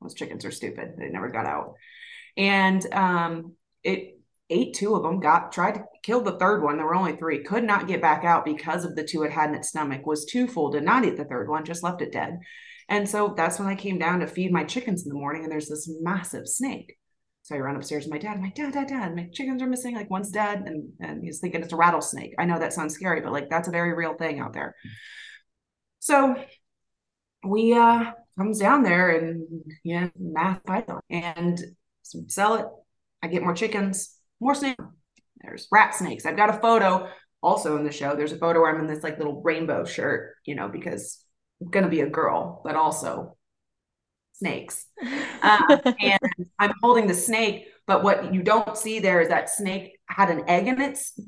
[0.00, 0.94] Those chickens are stupid.
[0.96, 1.74] They never got out.
[2.36, 4.13] And um, it
[4.54, 6.76] ate two of them, got tried to kill the third one.
[6.76, 9.50] There were only three, could not get back out because of the two it had
[9.50, 12.12] in its stomach, was too full, did not eat the third one, just left it
[12.12, 12.38] dead.
[12.88, 15.52] And so that's when I came down to feed my chickens in the morning, and
[15.52, 16.96] there's this massive snake.
[17.42, 18.40] So I run upstairs to my dad.
[18.40, 19.94] Like, Dad, Dad, Dad, my chickens are missing.
[19.94, 20.62] Like one's dead.
[20.64, 22.34] And, and he's thinking it's a rattlesnake.
[22.38, 24.74] I know that sounds scary, but like that's a very real thing out there.
[25.98, 26.36] So
[27.46, 29.46] we uh comes down there and
[29.84, 31.62] yeah, math python and
[32.02, 32.66] sell it.
[33.22, 34.82] I get more chickens, more snakes.
[35.40, 36.26] There's rat snakes.
[36.26, 37.08] I've got a photo
[37.42, 38.16] also in the show.
[38.16, 41.24] There's a photo where I'm in this like little rainbow shirt, you know, because
[41.60, 43.36] I'm gonna be a girl, but also
[44.32, 44.86] snakes.
[45.42, 45.60] Uh,
[46.00, 46.18] and
[46.58, 50.48] I'm holding the snake, but what you don't see there is that snake had an
[50.48, 51.18] egg in its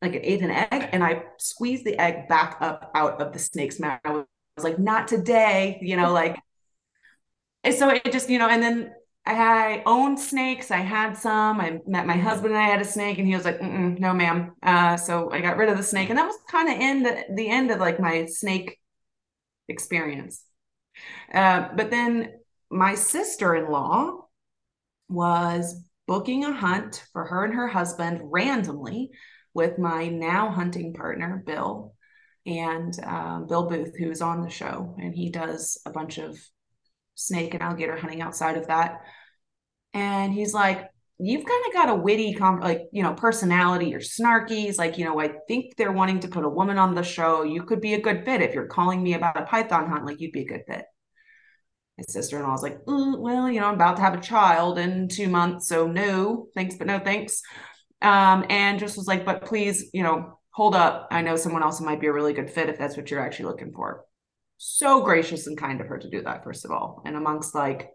[0.00, 3.38] like it ate an egg, and I squeezed the egg back up out of the
[3.38, 4.00] snake's mouth.
[4.04, 6.38] I was like, not today, you know, like
[7.64, 8.92] and so it just, you know, and then
[9.34, 10.70] I owned snakes.
[10.70, 11.60] I had some.
[11.60, 14.54] I met my husband and I had a snake, and he was like, "No, ma'am."
[14.62, 17.24] Uh, so I got rid of the snake, and that was kind of in the,
[17.34, 18.78] the end of like my snake
[19.68, 20.42] experience.
[21.32, 22.32] Uh, but then
[22.70, 24.28] my sister in law
[25.08, 29.10] was booking a hunt for her and her husband randomly
[29.54, 31.94] with my now hunting partner, Bill,
[32.46, 34.94] and um, Bill Booth, who's on the show.
[34.98, 36.38] And he does a bunch of
[37.14, 39.02] snake and alligator hunting outside of that.
[39.94, 40.88] And he's like,
[41.20, 43.86] You've kind of got a witty, like, you know, personality.
[43.86, 44.66] You're snarky.
[44.66, 47.42] He's like, You know, I think they're wanting to put a woman on the show.
[47.42, 48.40] You could be a good fit.
[48.40, 50.84] If you're calling me about a python hunt, like, you'd be a good fit
[51.98, 55.28] my sister-in-law was like well you know i'm about to have a child in two
[55.28, 57.42] months so no thanks but no thanks
[58.00, 61.80] um, and just was like but please you know hold up i know someone else
[61.80, 64.04] might be a really good fit if that's what you're actually looking for
[64.56, 67.90] so gracious and kind of her to do that first of all and amongst like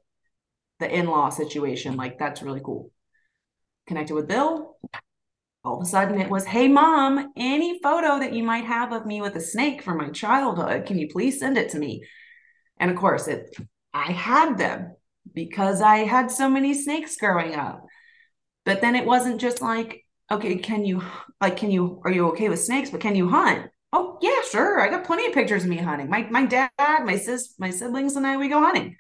[0.79, 2.91] the in-law situation like that's really cool
[3.87, 4.77] connected with bill
[5.63, 9.05] all of a sudden it was hey mom any photo that you might have of
[9.05, 12.03] me with a snake from my childhood can you please send it to me
[12.79, 13.55] and of course it
[13.93, 14.95] I had them
[15.33, 17.85] because I had so many snakes growing up.
[18.65, 21.03] But then it wasn't just like, okay, can you
[21.41, 23.69] like can you are you okay with snakes, but can you hunt?
[23.91, 24.81] Oh yeah, sure.
[24.81, 26.09] I got plenty of pictures of me hunting.
[26.09, 28.95] My my dad, my sis, my siblings and I we go hunting.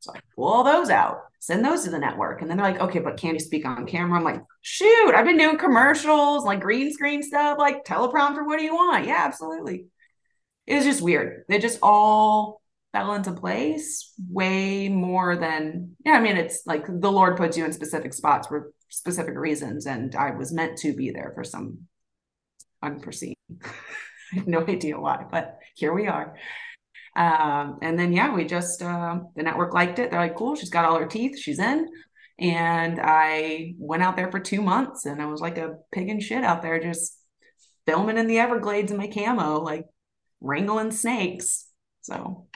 [0.00, 2.40] So I pull those out, send those to the network.
[2.40, 4.18] And then they're like, okay, but can you speak on camera?
[4.18, 8.44] I'm like, shoot, I've been doing commercials, like green screen stuff, like teleprompter.
[8.44, 9.06] What do you want?
[9.06, 9.86] Yeah, absolutely.
[10.66, 11.44] It was just weird.
[11.48, 12.60] They just all
[12.92, 17.64] fell into place way more than yeah i mean it's like the lord puts you
[17.64, 21.78] in specific spots for specific reasons and i was meant to be there for some
[22.82, 23.34] unforeseen
[23.64, 26.34] i have no idea why but here we are
[27.16, 30.70] um, and then yeah we just uh, the network liked it they're like cool she's
[30.70, 31.86] got all her teeth she's in
[32.38, 36.22] and i went out there for two months and i was like a pig and
[36.22, 37.18] shit out there just
[37.86, 39.84] filming in the everglades in my camo like
[40.40, 41.66] wrangling snakes
[42.00, 42.46] so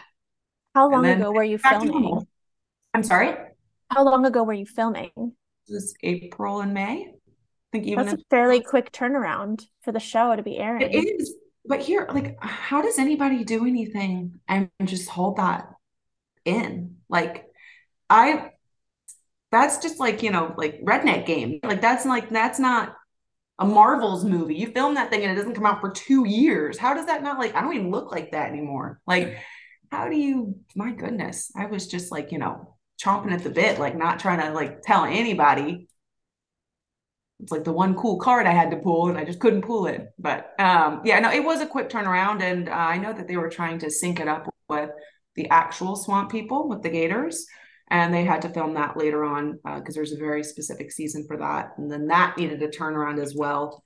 [0.74, 2.26] how long ago were you filming?
[2.92, 3.36] I'm sorry?
[3.90, 5.10] How long ago were you filming?
[5.68, 7.12] Was April and May I
[7.72, 10.82] think even that's a fairly quick turnaround for the show to be airing.
[10.82, 11.34] It is,
[11.66, 15.68] but here, like, how does anybody do anything and just hold that
[16.44, 16.96] in?
[17.08, 17.46] Like,
[18.10, 18.50] I,
[19.50, 21.60] that's just like you know, like redneck game.
[21.62, 22.96] Like that's like that's not
[23.58, 24.56] a Marvel's movie.
[24.56, 26.76] You film that thing and it doesn't come out for two years.
[26.76, 27.54] How does that not like?
[27.54, 29.00] I don't even look like that anymore.
[29.06, 29.38] Like,
[29.90, 30.56] how do you?
[30.74, 34.40] My goodness, I was just like you know chomping at the bit, like not trying
[34.40, 35.88] to like tell anybody.
[37.40, 39.86] It's like the one cool card I had to pull and I just couldn't pull
[39.86, 40.08] it.
[40.18, 43.36] But um, yeah, no, it was a quick turnaround, and uh, I know that they
[43.36, 44.90] were trying to sync it up with
[45.34, 47.46] the actual swamp people with the gators.
[47.90, 51.26] And they had to film that later on because uh, there's a very specific season
[51.26, 51.72] for that.
[51.76, 53.84] And then that needed a turnaround as well.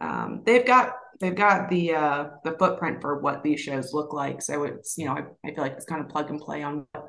[0.00, 4.40] Um, they've got they've got the uh, the footprint for what these shows look like.
[4.40, 6.86] So it's you know I, I feel like it's kind of plug and play on
[6.92, 7.08] what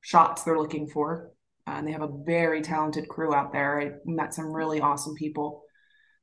[0.00, 1.33] shots they're looking for
[1.66, 3.80] uh, and they have a very talented crew out there.
[3.80, 5.62] I met some really awesome people.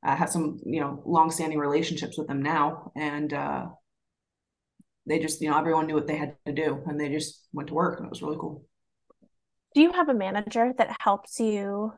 [0.04, 2.91] I have some you know long-standing relationships with them now.
[2.95, 3.67] And uh,
[5.06, 7.67] they just you know everyone knew what they had to do and they just went
[7.69, 8.65] to work and it was really cool.
[9.73, 11.93] Do you have a manager that helps you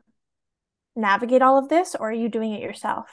[0.96, 3.08] navigate all of this or are you doing it yourself?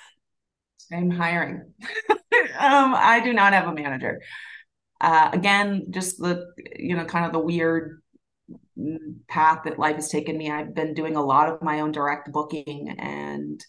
[0.91, 1.73] I'm hiring.
[2.57, 4.19] Um, i do not have a manager.
[4.99, 8.01] Uh, again just the you know kind of the weird
[9.27, 12.31] path that life has taken me i've been doing a lot of my own direct
[12.31, 13.63] booking and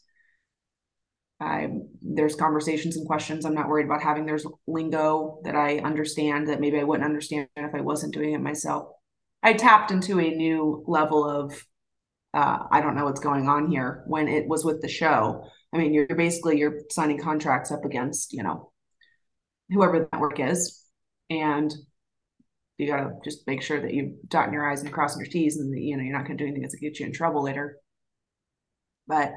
[1.42, 1.68] I,
[2.00, 4.24] there's conversations and questions I'm not worried about having.
[4.24, 8.40] There's lingo that I understand that maybe I wouldn't understand if I wasn't doing it
[8.40, 8.88] myself.
[9.42, 11.52] I tapped into a new level of
[12.34, 15.44] uh, I don't know what's going on here when it was with the show.
[15.74, 18.72] I mean, you're basically you're signing contracts up against you know
[19.70, 20.82] whoever the network is,
[21.28, 21.74] and
[22.82, 25.58] you got to just make sure that you've dotting your i's and crossing your t's,
[25.58, 27.12] and you know you're not going to do anything that's going to get you in
[27.12, 27.78] trouble later.
[29.06, 29.32] But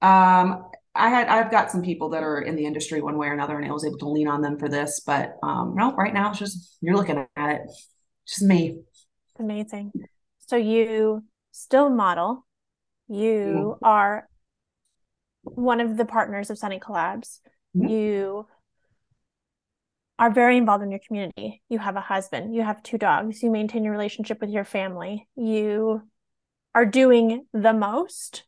[0.00, 3.32] um, I had I've got some people that are in the industry one way or
[3.32, 5.00] another, and I was able to lean on them for this.
[5.06, 7.62] But um, no, right now it's just you're looking at it
[8.26, 8.80] just me.
[9.38, 9.92] Amazing.
[10.46, 12.46] So you still model.
[13.08, 13.84] You mm-hmm.
[13.84, 14.28] are
[15.42, 17.40] one of the partners of Sunny Collabs.
[17.76, 17.88] Mm-hmm.
[17.88, 18.46] You
[20.22, 21.60] are very involved in your community.
[21.68, 25.26] You have a husband, you have two dogs, you maintain your relationship with your family.
[25.34, 26.02] You
[26.76, 28.44] are doing the most.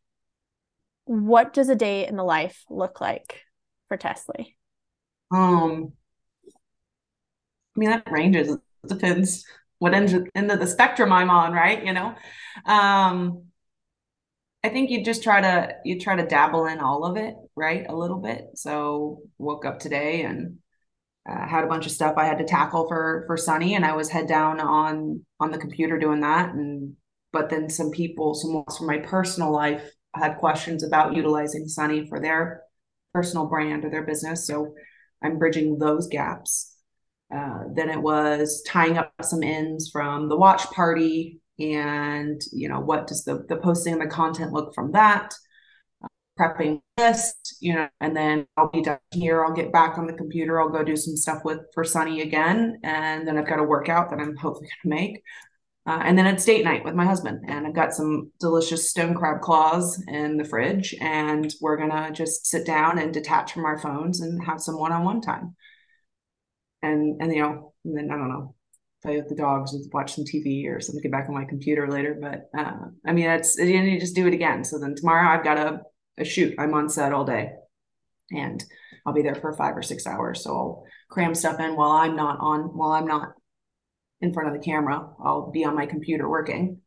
[1.06, 3.40] What does a day in the life look like
[3.88, 4.54] for Tess Lee?
[5.32, 5.94] Um
[7.76, 8.50] I mean that ranges.
[8.50, 9.44] It depends
[9.78, 11.84] what end, end of the spectrum I'm on, right?
[11.84, 12.14] You know,
[12.66, 13.46] um,
[14.62, 17.84] I think you just try to you try to dabble in all of it, right?
[17.88, 18.50] A little bit.
[18.54, 20.58] So woke up today and
[21.28, 23.94] uh, had a bunch of stuff I had to tackle for for Sunny, and I
[23.94, 26.54] was head down on on the computer doing that.
[26.54, 26.94] And
[27.32, 32.06] but then some people, some folks from my personal life, had questions about utilizing Sunny
[32.06, 32.62] for their
[33.12, 34.46] personal brand or their business.
[34.46, 34.74] So
[35.22, 36.76] I'm bridging those gaps.
[37.34, 42.80] Uh, then it was tying up some ends from the watch party and you know
[42.80, 45.32] what does the the posting and the content look from that
[46.38, 50.12] prepping list you know and then i'll be done here i'll get back on the
[50.12, 53.64] computer i'll go do some stuff with for sunny again and then i've got a
[53.64, 55.22] workout that i'm hopefully to make
[55.86, 59.14] uh, and then it's date night with my husband and i've got some delicious stone
[59.14, 63.78] crab claws in the fridge and we're gonna just sit down and detach from our
[63.78, 65.54] phones and have some one-on-one time
[66.84, 68.54] and and you know, and then I don't know,
[69.02, 71.02] play with the dogs and watch some TV or something.
[71.02, 74.14] Get back on my computer later, but uh, I mean, it's you need to just
[74.14, 74.64] do it again.
[74.64, 75.80] So then tomorrow I've got a
[76.18, 76.54] a shoot.
[76.58, 77.52] I'm on set all day,
[78.30, 78.64] and
[79.06, 80.42] I'll be there for five or six hours.
[80.42, 83.34] So I'll cram stuff in while I'm not on while I'm not
[84.20, 85.08] in front of the camera.
[85.22, 86.78] I'll be on my computer working.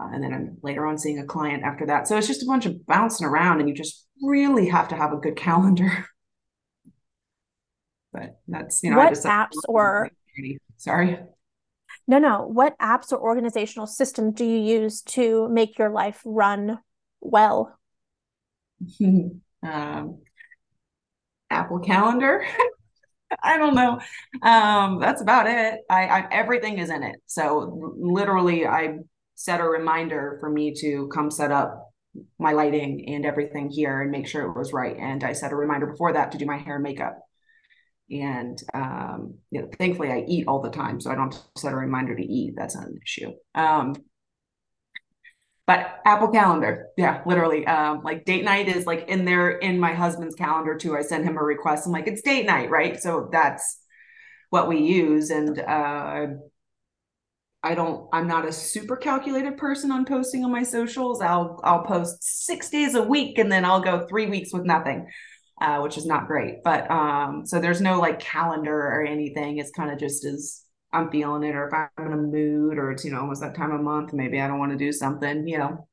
[0.00, 2.08] Uh, and then I'm later on seeing a client after that.
[2.08, 5.12] So it's just a bunch of bouncing around, and you just really have to have
[5.12, 6.06] a good calendar
[8.14, 10.08] but that's you know what apps or
[10.76, 11.18] sorry
[12.06, 16.78] no no what apps or organizational system do you use to make your life run
[17.20, 17.76] well
[19.62, 20.18] um,
[21.50, 22.44] apple calendar?
[23.42, 24.00] I don't know.
[24.42, 25.80] Um, that's about it.
[25.90, 27.16] I, I everything is in it.
[27.26, 28.98] So literally i
[29.36, 31.90] set a reminder for me to come set up
[32.38, 34.96] my lighting and everything here and make sure it was right.
[34.96, 37.18] And i set a reminder before that to do my hair and makeup.
[38.10, 41.76] And um, you know, thankfully I eat all the time, so I don't set a
[41.76, 42.54] reminder to eat.
[42.56, 43.32] That's not an issue.
[43.54, 43.94] Um,
[45.66, 49.94] but Apple Calendar, yeah, literally, um, like date night is like in there in my
[49.94, 50.96] husband's calendar too.
[50.96, 51.86] I send him a request.
[51.86, 53.00] I'm like, it's date night, right?
[53.00, 53.78] So that's
[54.50, 56.26] what we use, and uh,
[57.62, 61.20] I don't I'm not a super calculated person on posting on my socials.
[61.22, 65.08] I'll I'll post 6 days a week and then I'll go 3 weeks with nothing.
[65.60, 66.62] Uh, which is not great.
[66.64, 69.58] But um so there's no like calendar or anything.
[69.58, 70.63] It's kind of just as
[70.94, 73.54] I'm feeling it or if I'm in a mood or it's you know almost that
[73.54, 75.88] time of month maybe I don't want to do something, you know.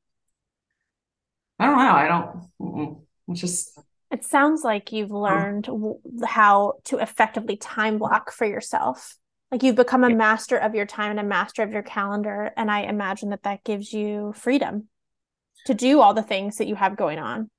[1.58, 1.92] I don't know.
[1.92, 3.78] I don't it's just
[4.10, 5.68] it sounds like you've um, learned
[6.24, 9.16] how to effectively time block for yourself
[9.50, 12.70] like you've become a master of your time and a master of your calendar and
[12.70, 14.88] i imagine that that gives you freedom
[15.66, 17.50] to do all the things that you have going on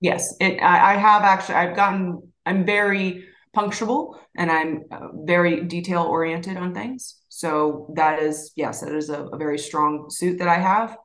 [0.00, 5.64] yes it i, I have actually i've gotten i'm very punctual and i'm uh, very
[5.64, 7.18] detail oriented on things.
[7.28, 10.96] So that is yes that is a, a very strong suit that i have.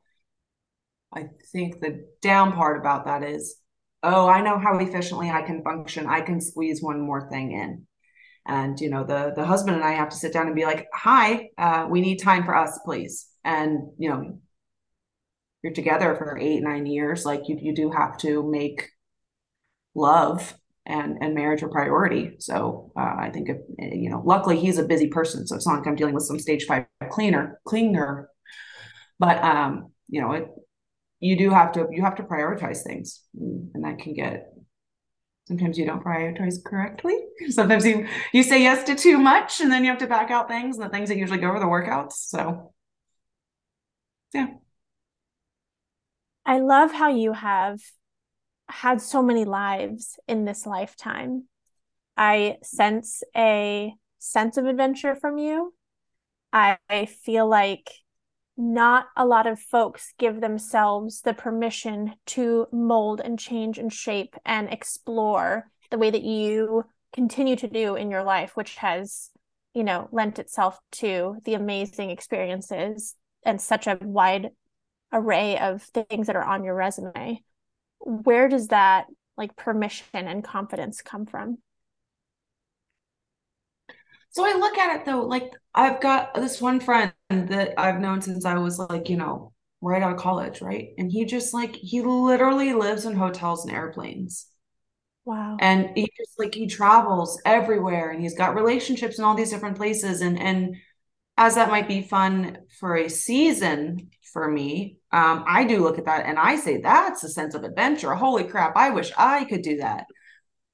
[1.14, 3.56] I think the down part about that is
[4.02, 6.06] oh i know how efficiently i can function.
[6.06, 7.86] I can squeeze one more thing in.
[8.46, 10.88] And you know the the husband and i have to sit down and be like
[10.94, 13.28] hi uh, we need time for us please.
[13.44, 14.38] And you know
[15.62, 18.88] you're together for eight nine years like you, you do have to make
[19.94, 20.54] love
[20.88, 24.84] and and marriage are priority so uh, i think if, you know luckily he's a
[24.84, 28.28] busy person so it's not like i'm dealing with some stage five cleaner cleaner
[29.18, 30.48] but um you know it
[31.20, 34.52] you do have to you have to prioritize things and that can get
[35.48, 37.16] sometimes you don't prioritize correctly.
[37.48, 40.46] Sometimes you you say yes to too much and then you have to back out
[40.46, 42.12] things and the things that usually go over the workouts.
[42.12, 42.72] So
[44.34, 44.48] yeah.
[46.44, 47.80] I love how you have
[48.68, 51.44] had so many lives in this lifetime.
[52.16, 55.74] I sense a sense of adventure from you.
[56.52, 57.90] I, I feel like
[58.56, 64.34] not a lot of folks give themselves the permission to mold and change and shape
[64.44, 69.30] and explore the way that you continue to do in your life which has
[69.74, 73.14] you know lent itself to the amazing experiences
[73.44, 74.50] and such a wide
[75.12, 77.40] array of things that are on your resume
[78.00, 81.58] where does that like permission and confidence come from
[84.30, 88.20] so I look at it though, like I've got this one friend that I've known
[88.20, 90.90] since I was like, you know, right out of college, right?
[90.98, 94.46] And he just like he literally lives in hotels and airplanes.
[95.24, 95.56] Wow.
[95.60, 99.76] And he just like he travels everywhere and he's got relationships in all these different
[99.76, 100.20] places.
[100.20, 100.76] And and
[101.38, 106.04] as that might be fun for a season for me, um, I do look at
[106.06, 108.12] that and I say that's a sense of adventure.
[108.14, 110.06] Holy crap, I wish I could do that.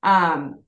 [0.02, 0.64] Um,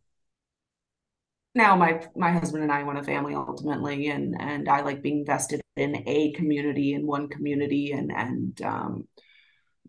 [1.54, 5.24] now my my husband and I want a family ultimately and and I like being
[5.24, 9.08] vested in a community in one community and and um,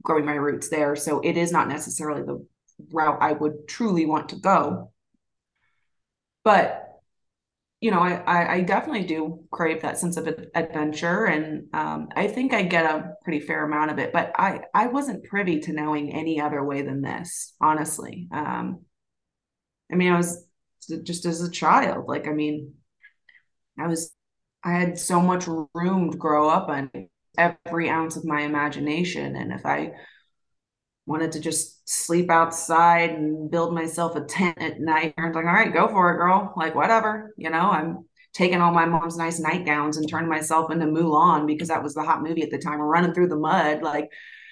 [0.01, 2.45] growing my roots there so it is not necessarily the
[2.93, 4.91] route I would truly want to go
[6.45, 6.86] but
[7.87, 12.53] you know I I definitely do crave that sense of adventure and um, I think
[12.53, 16.13] I get a pretty fair amount of it but I I wasn't privy to knowing
[16.13, 18.81] any other way than this honestly um,
[19.91, 20.47] I mean I was
[21.03, 22.05] just as a child.
[22.07, 22.73] Like, I mean,
[23.79, 24.11] I was,
[24.63, 26.89] I had so much room to grow up on
[27.37, 29.35] every ounce of my imagination.
[29.35, 29.91] And if I
[31.07, 35.45] wanted to just sleep outside and build myself a tent at night, I was like,
[35.45, 36.53] all right, go for it, girl.
[36.55, 40.85] Like, whatever, you know, I'm taking all my mom's nice nightgowns and turning myself into
[40.85, 43.81] Mulan because that was the hot movie at the time, or running through the mud.
[43.81, 44.11] Like,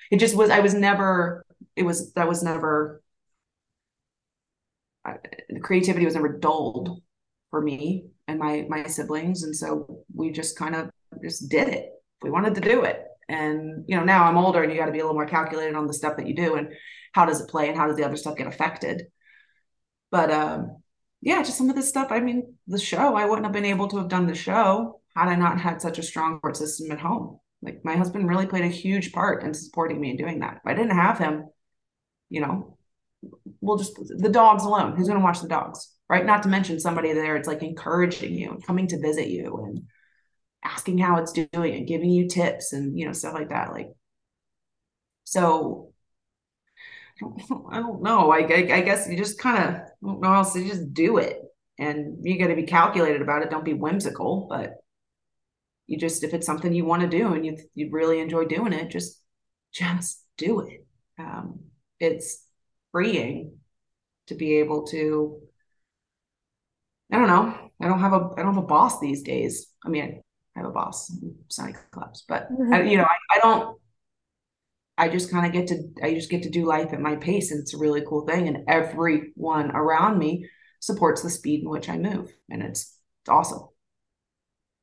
[0.10, 1.46] it just was, I was never,
[1.76, 3.02] it was, that was never
[5.50, 7.02] the creativity was never dulled
[7.52, 9.44] for me and my my siblings.
[9.44, 10.90] And so we just kind of
[11.24, 11.92] just did it.
[12.22, 14.92] We wanted to do it and you know now i'm older and you got to
[14.92, 16.70] be a little more calculated on the stuff that you do and
[17.14, 19.04] how does it play and how does the other stuff get affected
[20.12, 20.78] but um
[21.22, 23.88] yeah just some of this stuff i mean the show i wouldn't have been able
[23.88, 27.00] to have done the show had i not had such a strong support system at
[27.00, 30.58] home like my husband really played a huge part in supporting me in doing that
[30.58, 31.46] if i didn't have him
[32.30, 32.76] you know
[33.62, 34.96] we'll just the dogs alone.
[34.96, 36.26] Who's going to watch the dogs, right?
[36.26, 37.36] Not to mention somebody there.
[37.36, 39.82] It's like encouraging you and coming to visit you and
[40.66, 43.72] asking how it's doing and giving you tips and you know stuff like that.
[43.72, 43.90] Like,
[45.24, 45.94] so
[47.72, 48.32] I don't know.
[48.32, 50.56] I, I, I guess you just kind of don't know else.
[50.56, 51.42] You just do it,
[51.80, 53.50] and you got to be calculated about it.
[53.50, 54.76] Don't be whimsical, but
[55.88, 58.74] you just if it's something you want to do and you you really enjoy doing
[58.74, 59.22] it, just
[59.74, 60.86] just do it.
[61.20, 61.60] Um,
[62.00, 62.46] it's
[62.92, 63.60] freeing
[64.28, 65.42] to be able to
[67.12, 67.72] I don't know.
[67.82, 69.68] I don't have a I don't have a boss these days.
[69.86, 70.22] I mean,
[70.56, 71.12] I have a boss,
[71.50, 72.74] Sunny Collabs, but mm-hmm.
[72.74, 73.78] I, you know, I, I don't.
[74.98, 77.52] I just kind of get to I just get to do life at my pace,
[77.52, 78.48] and it's a really cool thing.
[78.48, 80.48] And everyone around me
[80.80, 83.68] supports the speed in which I move, and it's it's awesome.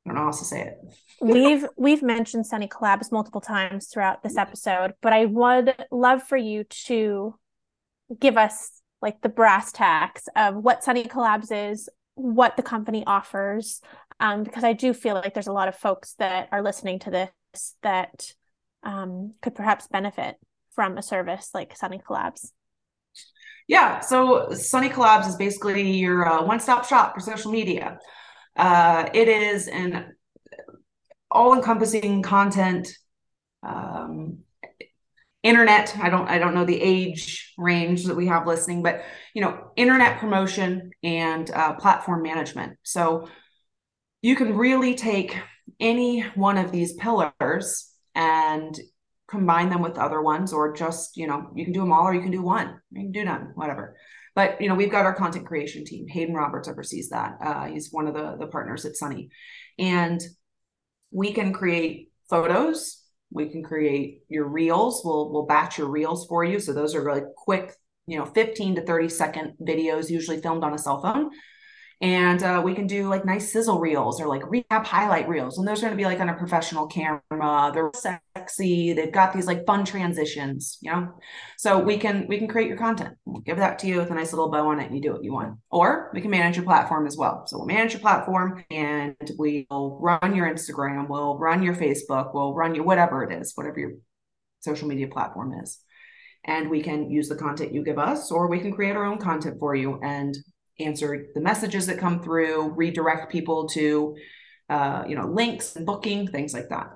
[0.05, 0.77] I don't know how else to say it.
[1.21, 6.37] we've we've mentioned Sunny Collabs multiple times throughout this episode, but I would love for
[6.37, 7.35] you to
[8.19, 13.81] give us like the brass tacks of what Sunny Collabs is, what the company offers,
[14.23, 17.11] um, because I do feel like there's a lot of folks that are listening to
[17.11, 18.31] this that
[18.81, 20.37] um, could perhaps benefit
[20.71, 22.51] from a service like Sunny Collabs.
[23.67, 27.99] Yeah, so Sunny Collabs is basically your uh, one-stop shop for social media.
[28.55, 30.15] Uh, it is an
[31.29, 32.87] all-encompassing content
[33.61, 34.39] um,
[35.41, 39.03] internet i don't i don't know the age range that we have listening but
[39.33, 43.27] you know internet promotion and uh, platform management so
[44.23, 45.37] you can really take
[45.79, 48.79] any one of these pillars and
[49.27, 52.15] combine them with other ones or just you know you can do them all or
[52.15, 52.79] you can do one.
[52.91, 53.97] You can do none whatever.
[54.33, 56.07] But you know we've got our content creation team.
[56.07, 57.37] Hayden roberts oversees that.
[57.43, 59.29] Uh, he's one of the the partners at sunny.
[59.77, 60.21] And
[61.11, 63.01] we can create photos.
[63.29, 65.01] We can create your reels.
[65.03, 66.59] We'll we'll batch your reels for you.
[66.59, 67.75] So those are really quick
[68.07, 71.29] you know 15 to 30 second videos usually filmed on a cell phone
[72.03, 75.57] and uh, we can do like nice sizzle reels or like recap highlight reels.
[75.57, 77.71] And those are going to be like on a professional camera.
[77.73, 78.91] They're sexy.
[78.91, 81.13] They've got these like fun transitions you know?
[81.57, 83.15] So we can we can create your content.
[83.23, 85.13] We'll give that to you with a nice little bow on it and you do
[85.13, 85.57] what you want.
[85.71, 87.45] Or we can manage your platform as well.
[87.47, 91.07] So we'll manage your platform and we'll run your instagram.
[91.07, 92.33] We'll run your facebook.
[92.33, 93.91] We'll run your whatever it is whatever your
[94.59, 95.79] social media platform is.
[96.43, 99.19] And we can use the content you give us or we can create our own
[99.19, 100.35] content for you and
[100.79, 104.15] answer the messages that come through, redirect people to,
[104.69, 106.91] uh, you know, links and booking, things like that.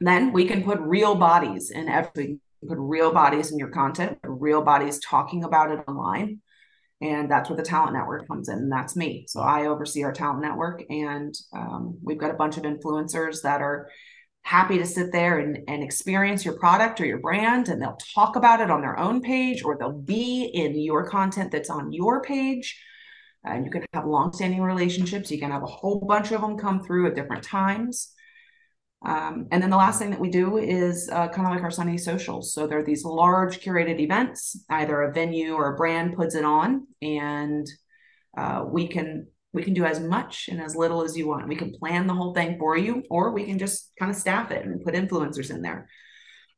[0.00, 2.40] Then we can put real bodies in everything.
[2.66, 6.40] Put real bodies in your content, real bodies talking about it online.
[7.00, 8.58] And that's where the talent network comes in.
[8.58, 9.24] And that's me.
[9.26, 10.84] So I oversee our talent network.
[10.88, 13.88] And um, we've got a bunch of influencers that are
[14.42, 17.68] happy to sit there and, and experience your product or your brand.
[17.68, 21.50] And they'll talk about it on their own page or they'll be in your content
[21.50, 22.80] that's on your page
[23.44, 25.30] and you can have long-standing relationships.
[25.30, 28.12] You can have a whole bunch of them come through at different times.
[29.04, 31.70] Um, and then the last thing that we do is uh, kind of like our
[31.70, 32.54] sunny socials.
[32.54, 36.44] So there are these large curated events either a venue or a brand puts it
[36.44, 37.66] on and
[38.36, 41.48] uh, we can we can do as much and as little as you want.
[41.48, 44.50] We can plan the whole thing for you or we can just kind of staff
[44.50, 45.88] it and put influencers in there.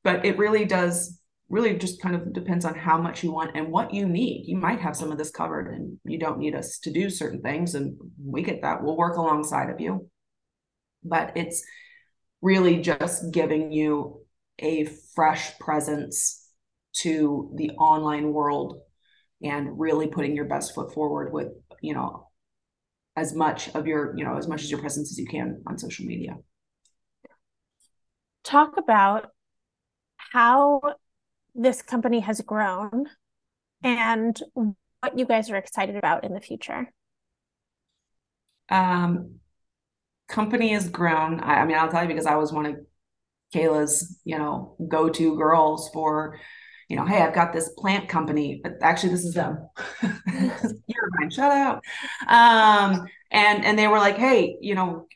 [0.04, 1.18] But it really does
[1.48, 4.44] really just kind of depends on how much you want and what you need.
[4.46, 7.42] You might have some of this covered and you don't need us to do certain
[7.42, 8.82] things, and we get that.
[8.82, 10.08] We'll work alongside of you.
[11.02, 11.62] But it's
[12.40, 14.20] really just giving you
[14.58, 14.84] a
[15.14, 16.48] fresh presence
[16.98, 18.80] to the online world
[19.42, 21.48] and really putting your best foot forward with,
[21.82, 22.28] you know,
[23.16, 25.76] as much of your, you know, as much as your presence as you can on
[25.76, 26.36] social media.
[28.44, 29.30] Talk about
[30.16, 30.80] how
[31.54, 33.06] this company has grown
[33.82, 34.40] and
[35.00, 36.92] what you guys are excited about in the future.
[38.68, 39.36] Um,
[40.28, 41.40] company has grown.
[41.40, 42.76] I, I mean, I'll tell you because I was one of
[43.54, 46.40] Kayla's, you know, go-to girls for,
[46.88, 49.68] you know, hey, I've got this plant company, but actually this is them.
[50.02, 51.30] You're.
[51.30, 51.82] Shut up.
[52.26, 55.06] Um, and and they were like, hey, you know,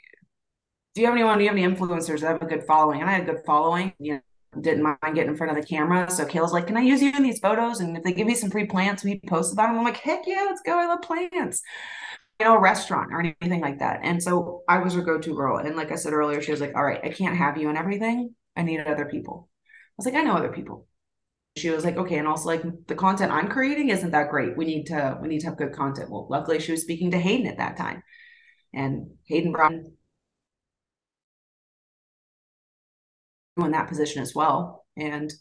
[0.94, 1.36] do you have anyone?
[1.36, 3.02] Do you have any influencers that have a good following?
[3.02, 3.92] And I had a good following.
[3.98, 4.20] You know,
[4.60, 6.10] didn't mind getting in front of the camera.
[6.10, 7.80] So Kayla's like, Can I use you in these photos?
[7.80, 9.78] And if they give me some free plants, we post about them.
[9.78, 10.78] I'm like, Heck yeah, let's go.
[10.78, 11.62] I love plants.
[12.40, 14.00] You know, a restaurant or anything like that.
[14.02, 15.58] And so I was her go to girl.
[15.58, 17.76] And like I said earlier, she was like, All right, I can't have you in
[17.76, 18.34] everything.
[18.56, 19.48] I need other people.
[19.58, 20.86] I was like, I know other people.
[21.56, 24.56] She was like, okay, and also like the content I'm creating isn't that great.
[24.56, 26.08] We need to we need to have good content.
[26.08, 28.02] Well, luckily she was speaking to Hayden at that time,
[28.72, 29.72] and Hayden brought
[33.64, 34.84] in that position as well.
[34.96, 35.32] And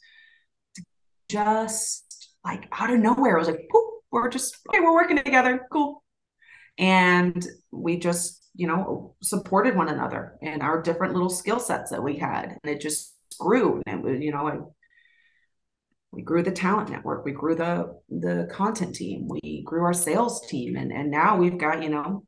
[1.29, 5.65] just like out of nowhere, it was like, Poof, we're just, okay, we're working together.
[5.71, 6.03] Cool.
[6.77, 12.03] And we just, you know, supported one another and our different little skill sets that
[12.03, 12.57] we had.
[12.63, 13.81] And it just grew.
[13.85, 14.73] And it you know,
[16.11, 20.45] we grew the talent network we grew the the content team we grew our sales
[20.47, 22.23] team and and now we've got you know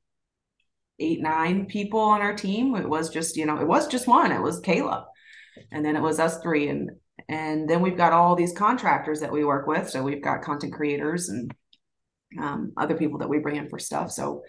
[1.00, 4.32] eight nine people on our team it was just you know it was just one
[4.32, 5.06] it was kayla
[5.72, 6.70] and then it was us three.
[6.70, 6.92] And
[7.28, 9.90] and then we've got all these contractors that we work with.
[9.90, 11.54] So we've got content creators and
[12.40, 14.12] um, other people that we bring in for stuff.
[14.12, 14.44] So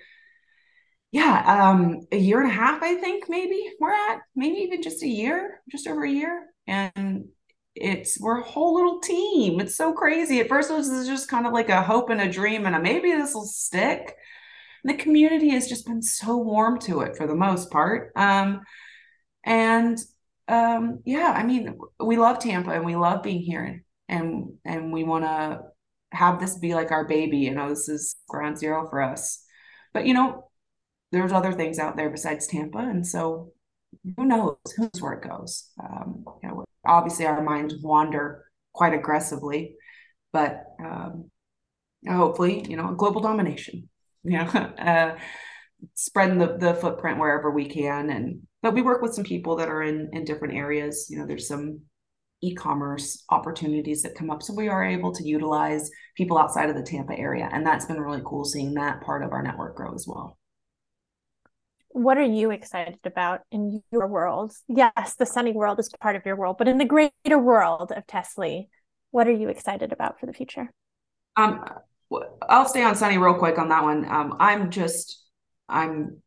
[1.13, 5.03] yeah um, a year and a half i think maybe we're at maybe even just
[5.03, 6.47] a year just over a year.
[6.67, 7.27] And
[7.75, 9.61] it's we're a whole little team.
[9.61, 10.41] It's so crazy.
[10.41, 12.81] At first it was just kind of like a hope and a dream and a
[12.81, 14.17] maybe this will stick.
[14.85, 18.13] And the community has just been so warm to it for the most part.
[18.17, 18.63] Um,
[19.45, 19.99] and
[20.51, 25.05] um, yeah, I mean, we love Tampa and we love being here and and we
[25.05, 25.61] want to
[26.13, 27.39] have this be like our baby.
[27.39, 29.43] You know, this is ground zero for us.
[29.95, 30.51] But you know,
[31.13, 33.53] there's other things out there besides Tampa, and so
[34.17, 34.57] who knows?
[34.77, 35.71] Who knows where it goes?
[35.83, 39.77] Um, you know, obviously our minds wander quite aggressively,
[40.33, 41.31] but um,
[42.09, 43.89] hopefully, you know, global domination.
[44.23, 45.17] You know, uh,
[45.95, 49.68] spreading the the footprint wherever we can, and but we work with some people that
[49.68, 51.09] are in in different areas.
[51.11, 51.81] You know, there's some
[52.43, 54.43] e-commerce opportunities that come up.
[54.43, 57.49] So we are able to utilize people outside of the tampa area.
[57.53, 60.39] And that's been really cool seeing that part of our network grow as well.
[61.93, 64.53] What are you excited about in your world?
[64.68, 68.07] Yes the sunny world is part of your world but in the greater world of
[68.07, 68.68] Tess Lee
[69.11, 70.70] what are you excited about for the future?
[71.37, 71.64] Um
[72.49, 74.05] i'll stay on sunny real quick on that one.
[74.09, 75.20] Um i'm just
[75.71, 76.21] i'm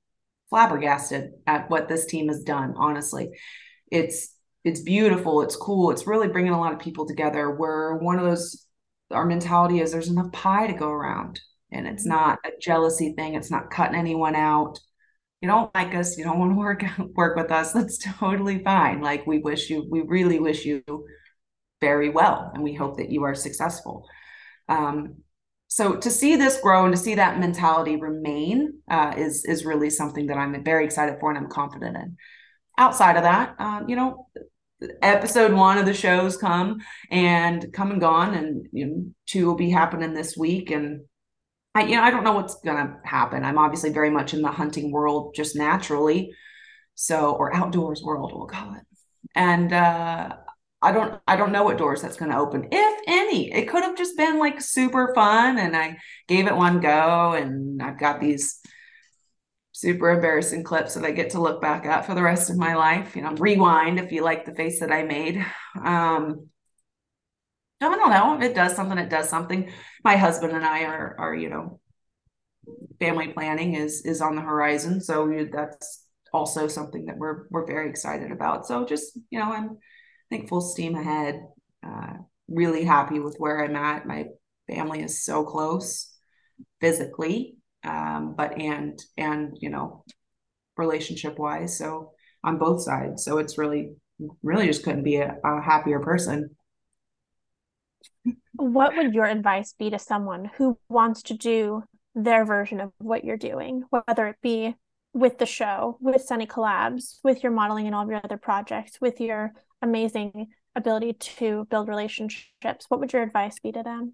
[0.53, 3.31] flabbergasted at what this team has done honestly.
[3.91, 7.49] It's it's beautiful it's cool it's really bringing a lot of people together.
[7.49, 8.63] We're one of those
[9.09, 11.39] our mentality is there's enough pie to go around
[11.71, 12.19] and it's mm-hmm.
[12.19, 14.79] not a jealousy thing it's not cutting anyone out.
[15.41, 16.83] You don't like us you don't want to work
[17.15, 19.01] work with us that's totally fine.
[19.01, 20.83] Like we wish you we really wish you
[21.81, 24.05] very well and we hope that you are successful.
[24.69, 25.22] Um,
[25.73, 29.89] so to see this grow and to see that mentality remain uh, is is really
[29.89, 32.15] something that i'm very excited for and i'm confident in
[32.77, 34.27] outside of that uh, you know
[35.01, 39.55] episode one of the shows come and come and gone and you know, two will
[39.55, 41.01] be happening this week and
[41.75, 43.43] I, you know, I don't know what's gonna happen.
[43.43, 46.31] I'm obviously very much in the hunting world just naturally,
[46.93, 48.83] so or outdoors world, we'll call it.
[49.33, 50.35] And uh,
[50.83, 53.51] I don't, I don't know what doors that's gonna open, if any.
[53.53, 57.81] It could have just been like super fun, and I gave it one go, and
[57.81, 58.59] I've got these
[59.71, 62.75] super embarrassing clips that I get to look back at for the rest of my
[62.75, 63.15] life.
[63.15, 65.37] You know, rewind if you like the face that I made.
[65.83, 66.49] Um,
[67.81, 68.35] I don't know.
[68.35, 69.71] If it does something, it does something.
[70.03, 71.79] My husband and I are are you know,
[72.99, 77.89] family planning is is on the horizon, so that's also something that we're we're very
[77.89, 78.65] excited about.
[78.67, 79.77] So just you know, I'm
[80.35, 81.41] think full steam ahead.
[81.85, 82.13] Uh,
[82.47, 84.05] really happy with where I'm at.
[84.05, 84.27] My
[84.67, 86.13] family is so close
[86.79, 90.03] physically um, but and and you know
[90.77, 92.11] relationship wise so
[92.43, 93.93] on both sides so it's really
[94.41, 96.49] really just couldn't be a, a happier person
[98.53, 101.83] what would your advice be to someone who wants to do
[102.15, 104.75] their version of what you're doing whether it be
[105.13, 108.99] with the show with sunny collabs with your modeling and all of your other projects
[109.01, 109.51] with your
[109.83, 114.13] amazing ability to build relationships what would your advice be to them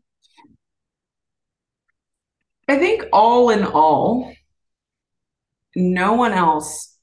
[2.69, 4.31] I think all in all,
[5.75, 6.99] no one else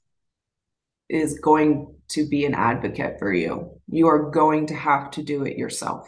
[1.09, 3.77] is going to be an advocate for you.
[3.89, 6.07] You are going to have to do it yourself.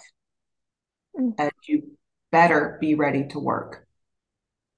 [1.20, 1.34] Mm.
[1.38, 1.98] And you
[2.32, 3.86] better be ready to work.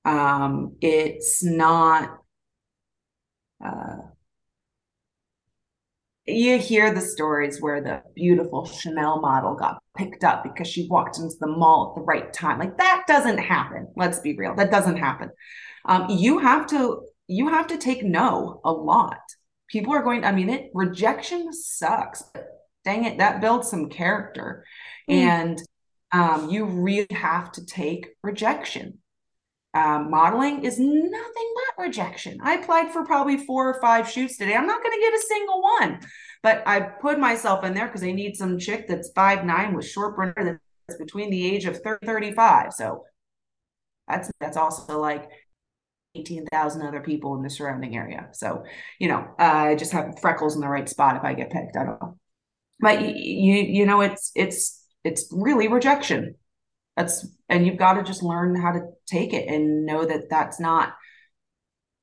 [0.03, 2.17] Um, it's not
[3.63, 3.97] uh,
[6.25, 11.17] you hear the stories where the beautiful Chanel model got picked up because she walked
[11.17, 12.59] into the mall at the right time.
[12.59, 13.87] Like that doesn't happen.
[13.95, 14.55] Let's be real.
[14.55, 15.31] That doesn't happen.
[15.85, 19.19] Um, you have to you have to take no a lot.
[19.67, 20.23] People are going.
[20.23, 22.23] I mean, it rejection sucks.
[22.83, 24.65] dang it, that builds some character,
[25.09, 25.15] mm.
[25.15, 25.61] and
[26.11, 28.99] um, you really have to take rejection.
[29.73, 32.39] Um, modeling is nothing but rejection.
[32.43, 34.53] I applied for probably four or five shoots today.
[34.53, 35.99] I'm not going to get a single one,
[36.43, 39.87] but I put myself in there because they need some chick that's five nine with
[39.87, 42.73] short brunette that's between the age of 30, 35.
[42.73, 43.05] So
[44.09, 45.29] that's that's also like
[46.15, 48.27] 18,000 other people in the surrounding area.
[48.33, 48.63] So,
[48.99, 51.77] you know, uh, I just have freckles in the right spot if I get picked.
[51.77, 52.17] I don't know.
[52.79, 56.35] But you, you, you know, it's, it's, it's really rejection
[56.97, 60.59] that's and you've got to just learn how to take it and know that that's
[60.59, 60.93] not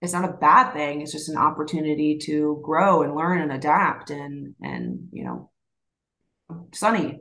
[0.00, 1.00] it's not a bad thing.
[1.00, 5.50] It's just an opportunity to grow and learn and adapt and and you know
[6.72, 7.18] sunny.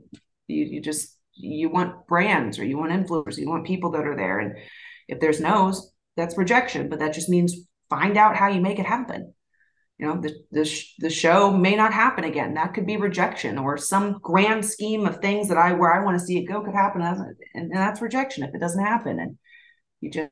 [0.48, 4.16] You, you just you want brands or you want influencers you want people that are
[4.16, 4.40] there.
[4.40, 4.58] And
[5.08, 7.56] if there's no's that's rejection but that just means
[7.90, 9.34] find out how you make it happen
[9.98, 12.54] you know the the, sh- the show may not happen again.
[12.54, 16.20] That could be rejection or some grand scheme of things that i where i want
[16.20, 17.16] to see it go could happen uh,
[17.54, 19.38] and, and that's rejection if it doesn't happen and
[20.02, 20.30] you just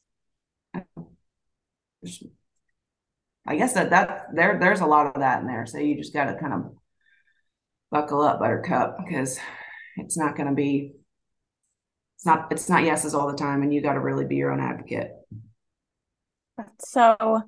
[3.48, 6.14] i guess that that there there's a lot of that in there so you just
[6.14, 6.76] got to kind of
[7.92, 9.40] buckle up buttercup because
[9.98, 10.94] it's not going to be
[12.18, 14.52] it's not it's not yeses all the time and you got to really be your
[14.52, 15.12] own advocate.
[16.80, 17.44] So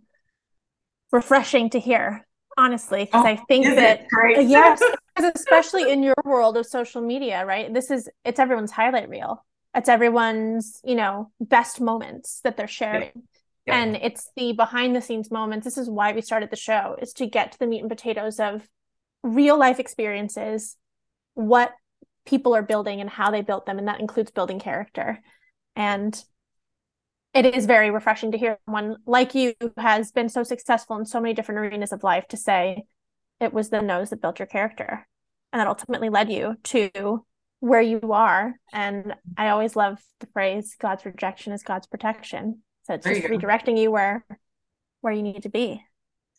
[1.12, 2.26] refreshing to hear,
[2.58, 4.06] honestly, because oh, I think that
[4.48, 4.82] yes,
[5.36, 7.74] especially in your world of social media, right?
[7.74, 9.46] This is it's everyone's highlight reel.
[9.76, 13.12] It's everyone's, you know, best moments that they're sharing.
[13.14, 13.22] Yeah.
[13.68, 13.82] Yeah.
[13.82, 15.66] And it's the behind the scenes moments.
[15.66, 18.40] This is why we started the show is to get to the meat and potatoes
[18.40, 18.66] of
[19.24, 20.78] real life experiences,
[21.34, 21.74] what
[22.26, 23.78] people are building and how they built them.
[23.78, 25.20] And that includes building character.
[25.76, 26.18] And
[27.34, 31.06] it is very refreshing to hear someone like you who has been so successful in
[31.06, 32.84] so many different arenas of life to say
[33.40, 35.08] it was the no's that built your character
[35.54, 37.26] and that ultimately led you to
[37.60, 38.56] where you are.
[38.74, 42.62] And I always love the phrase God's rejection is God's protection.
[42.84, 44.26] So it's there just redirecting you where
[45.02, 45.84] where you need to be.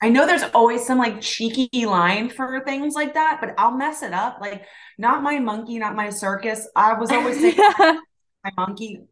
[0.00, 4.02] I know there's always some like cheeky line for things like that, but I'll mess
[4.02, 4.38] it up.
[4.40, 4.64] Like,
[4.96, 6.68] not my monkey, not my circus.
[6.76, 9.02] I was always saying my monkey.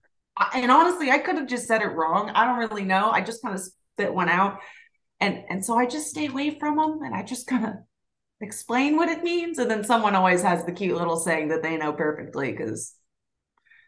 [0.53, 2.31] And honestly, I could have just said it wrong.
[2.31, 3.11] I don't really know.
[3.11, 4.61] I just kind of spit one out.
[5.21, 7.73] And and so I just stay away from them and I just kind of
[8.41, 9.59] explain what it means.
[9.59, 12.95] And then someone always has the cute little saying that they know perfectly because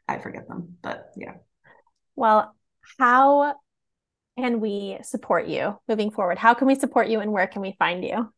[0.09, 0.77] I forget them.
[0.83, 1.35] But yeah.
[2.17, 2.55] Well,
[2.99, 3.55] how
[4.39, 6.39] can we support you moving forward?
[6.39, 8.33] How can we support you and where can we find you?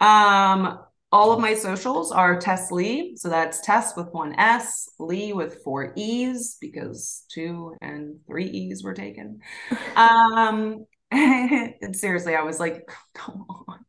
[0.00, 0.78] Um,
[1.12, 3.16] all of my socials are Tess Lee.
[3.16, 8.82] So that's Tess with one S, Lee with four E's because two and three E's
[8.82, 9.40] were taken.
[9.96, 13.84] um, and seriously, I was like, come on.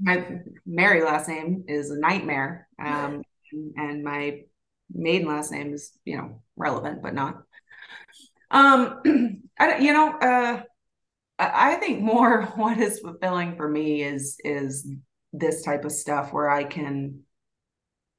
[0.00, 2.66] my Mary last name is a nightmare.
[2.78, 3.22] Um,
[3.76, 4.42] and my
[4.92, 7.42] maiden last name is, you know, relevant, but not.
[8.50, 10.62] Um, I, you know, uh,
[11.38, 14.90] I think more what is fulfilling for me is is
[15.32, 17.20] this type of stuff where I can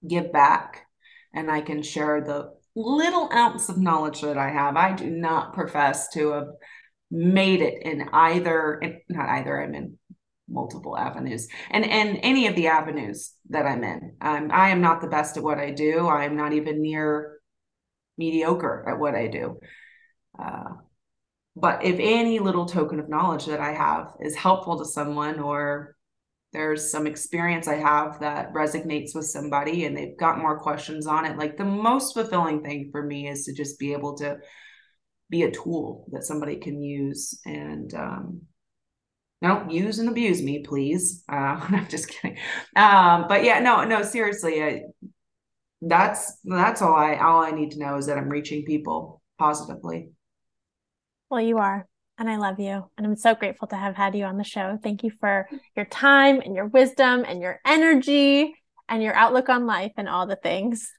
[0.07, 0.85] give back
[1.33, 4.75] and I can share the little ounce of knowledge that I have.
[4.77, 6.47] I do not profess to have
[7.09, 9.97] made it in either, not either, I'm in
[10.51, 14.15] multiple avenues and and any of the avenues that I'm in.
[14.21, 16.07] Um, I am not the best at what I do.
[16.07, 17.39] I am not even near
[18.17, 19.59] mediocre at what I do.
[20.37, 20.75] Uh,
[21.55, 25.95] but if any little token of knowledge that I have is helpful to someone or
[26.53, 31.25] there's some experience I have that resonates with somebody and they've got more questions on
[31.25, 34.37] it, like the most fulfilling thing for me is to just be able to
[35.29, 38.41] be a tool that somebody can use and um,
[39.41, 41.23] don't use and abuse me, please.
[41.31, 41.35] Uh,
[41.69, 42.37] I'm just kidding.
[42.75, 44.81] Um, but yeah, no, no, seriously, I,
[45.81, 50.11] that's that's all I all I need to know is that I'm reaching people positively.
[51.29, 51.87] Well, you are.
[52.21, 52.85] And I love you.
[52.99, 54.77] And I'm so grateful to have had you on the show.
[54.83, 58.53] Thank you for your time and your wisdom and your energy
[58.87, 60.91] and your outlook on life and all the things.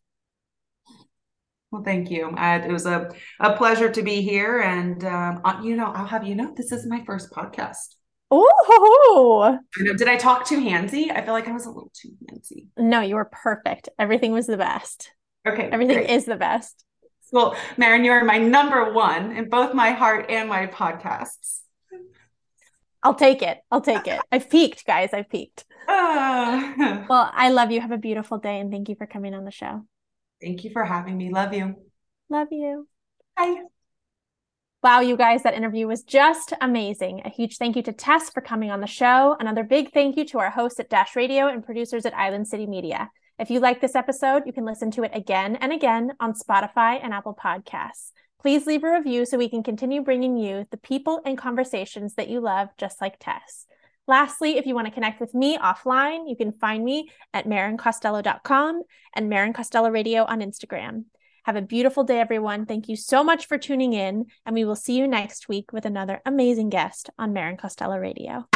[1.70, 2.30] Well, thank you.
[2.30, 3.08] Uh, it was a,
[3.38, 4.62] a pleasure to be here.
[4.62, 7.94] And, um, uh, you know, I'll have you know, this is my first podcast.
[8.32, 11.08] Oh, did I talk too handsy?
[11.08, 12.66] I feel like I was a little too handsy.
[12.76, 13.88] No, you were perfect.
[13.96, 15.12] Everything was the best.
[15.46, 15.68] Okay.
[15.70, 16.10] Everything great.
[16.10, 16.84] is the best.
[17.32, 21.60] Well, Marin, you are my number one in both my heart and my podcasts.
[23.02, 23.58] I'll take it.
[23.70, 24.20] I'll take it.
[24.30, 25.10] I've peaked, guys.
[25.12, 25.64] I've peaked.
[25.88, 27.80] Uh, well, I love you.
[27.80, 29.84] Have a beautiful day and thank you for coming on the show.
[30.40, 31.30] Thank you for having me.
[31.30, 31.74] Love you.
[32.28, 32.86] Love you.
[33.36, 33.62] Bye.
[34.82, 37.22] Wow, you guys, that interview was just amazing.
[37.24, 39.36] A huge thank you to Tess for coming on the show.
[39.38, 42.66] Another big thank you to our hosts at Dash Radio and producers at Island City
[42.66, 43.08] Media.
[43.38, 47.00] If you like this episode, you can listen to it again and again on Spotify
[47.02, 48.10] and Apple Podcasts.
[48.40, 52.28] Please leave a review so we can continue bringing you the people and conversations that
[52.28, 53.66] you love, just like Tess.
[54.08, 58.82] Lastly, if you want to connect with me offline, you can find me at marincostello.com
[59.14, 61.04] and Marin Costello Radio on Instagram.
[61.44, 62.66] Have a beautiful day, everyone.
[62.66, 65.86] Thank you so much for tuning in, and we will see you next week with
[65.86, 68.46] another amazing guest on Marin Costello Radio.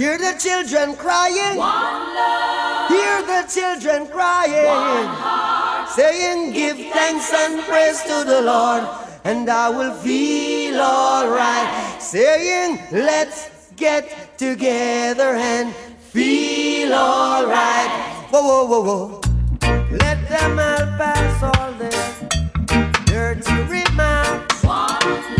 [0.00, 1.56] Hear the children crying.
[1.58, 2.88] One love.
[2.90, 4.64] Hear the children crying.
[4.64, 5.88] One heart.
[5.90, 8.88] Saying, Give thanks and praise to the Lord,
[9.24, 12.00] and I will feel alright.
[12.00, 17.90] Saying, Let's get together and feel alright.
[18.30, 19.20] Whoa, whoa, whoa, whoa.
[19.90, 24.62] Let them all pass all their dirty remarks.
[24.62, 25.39] There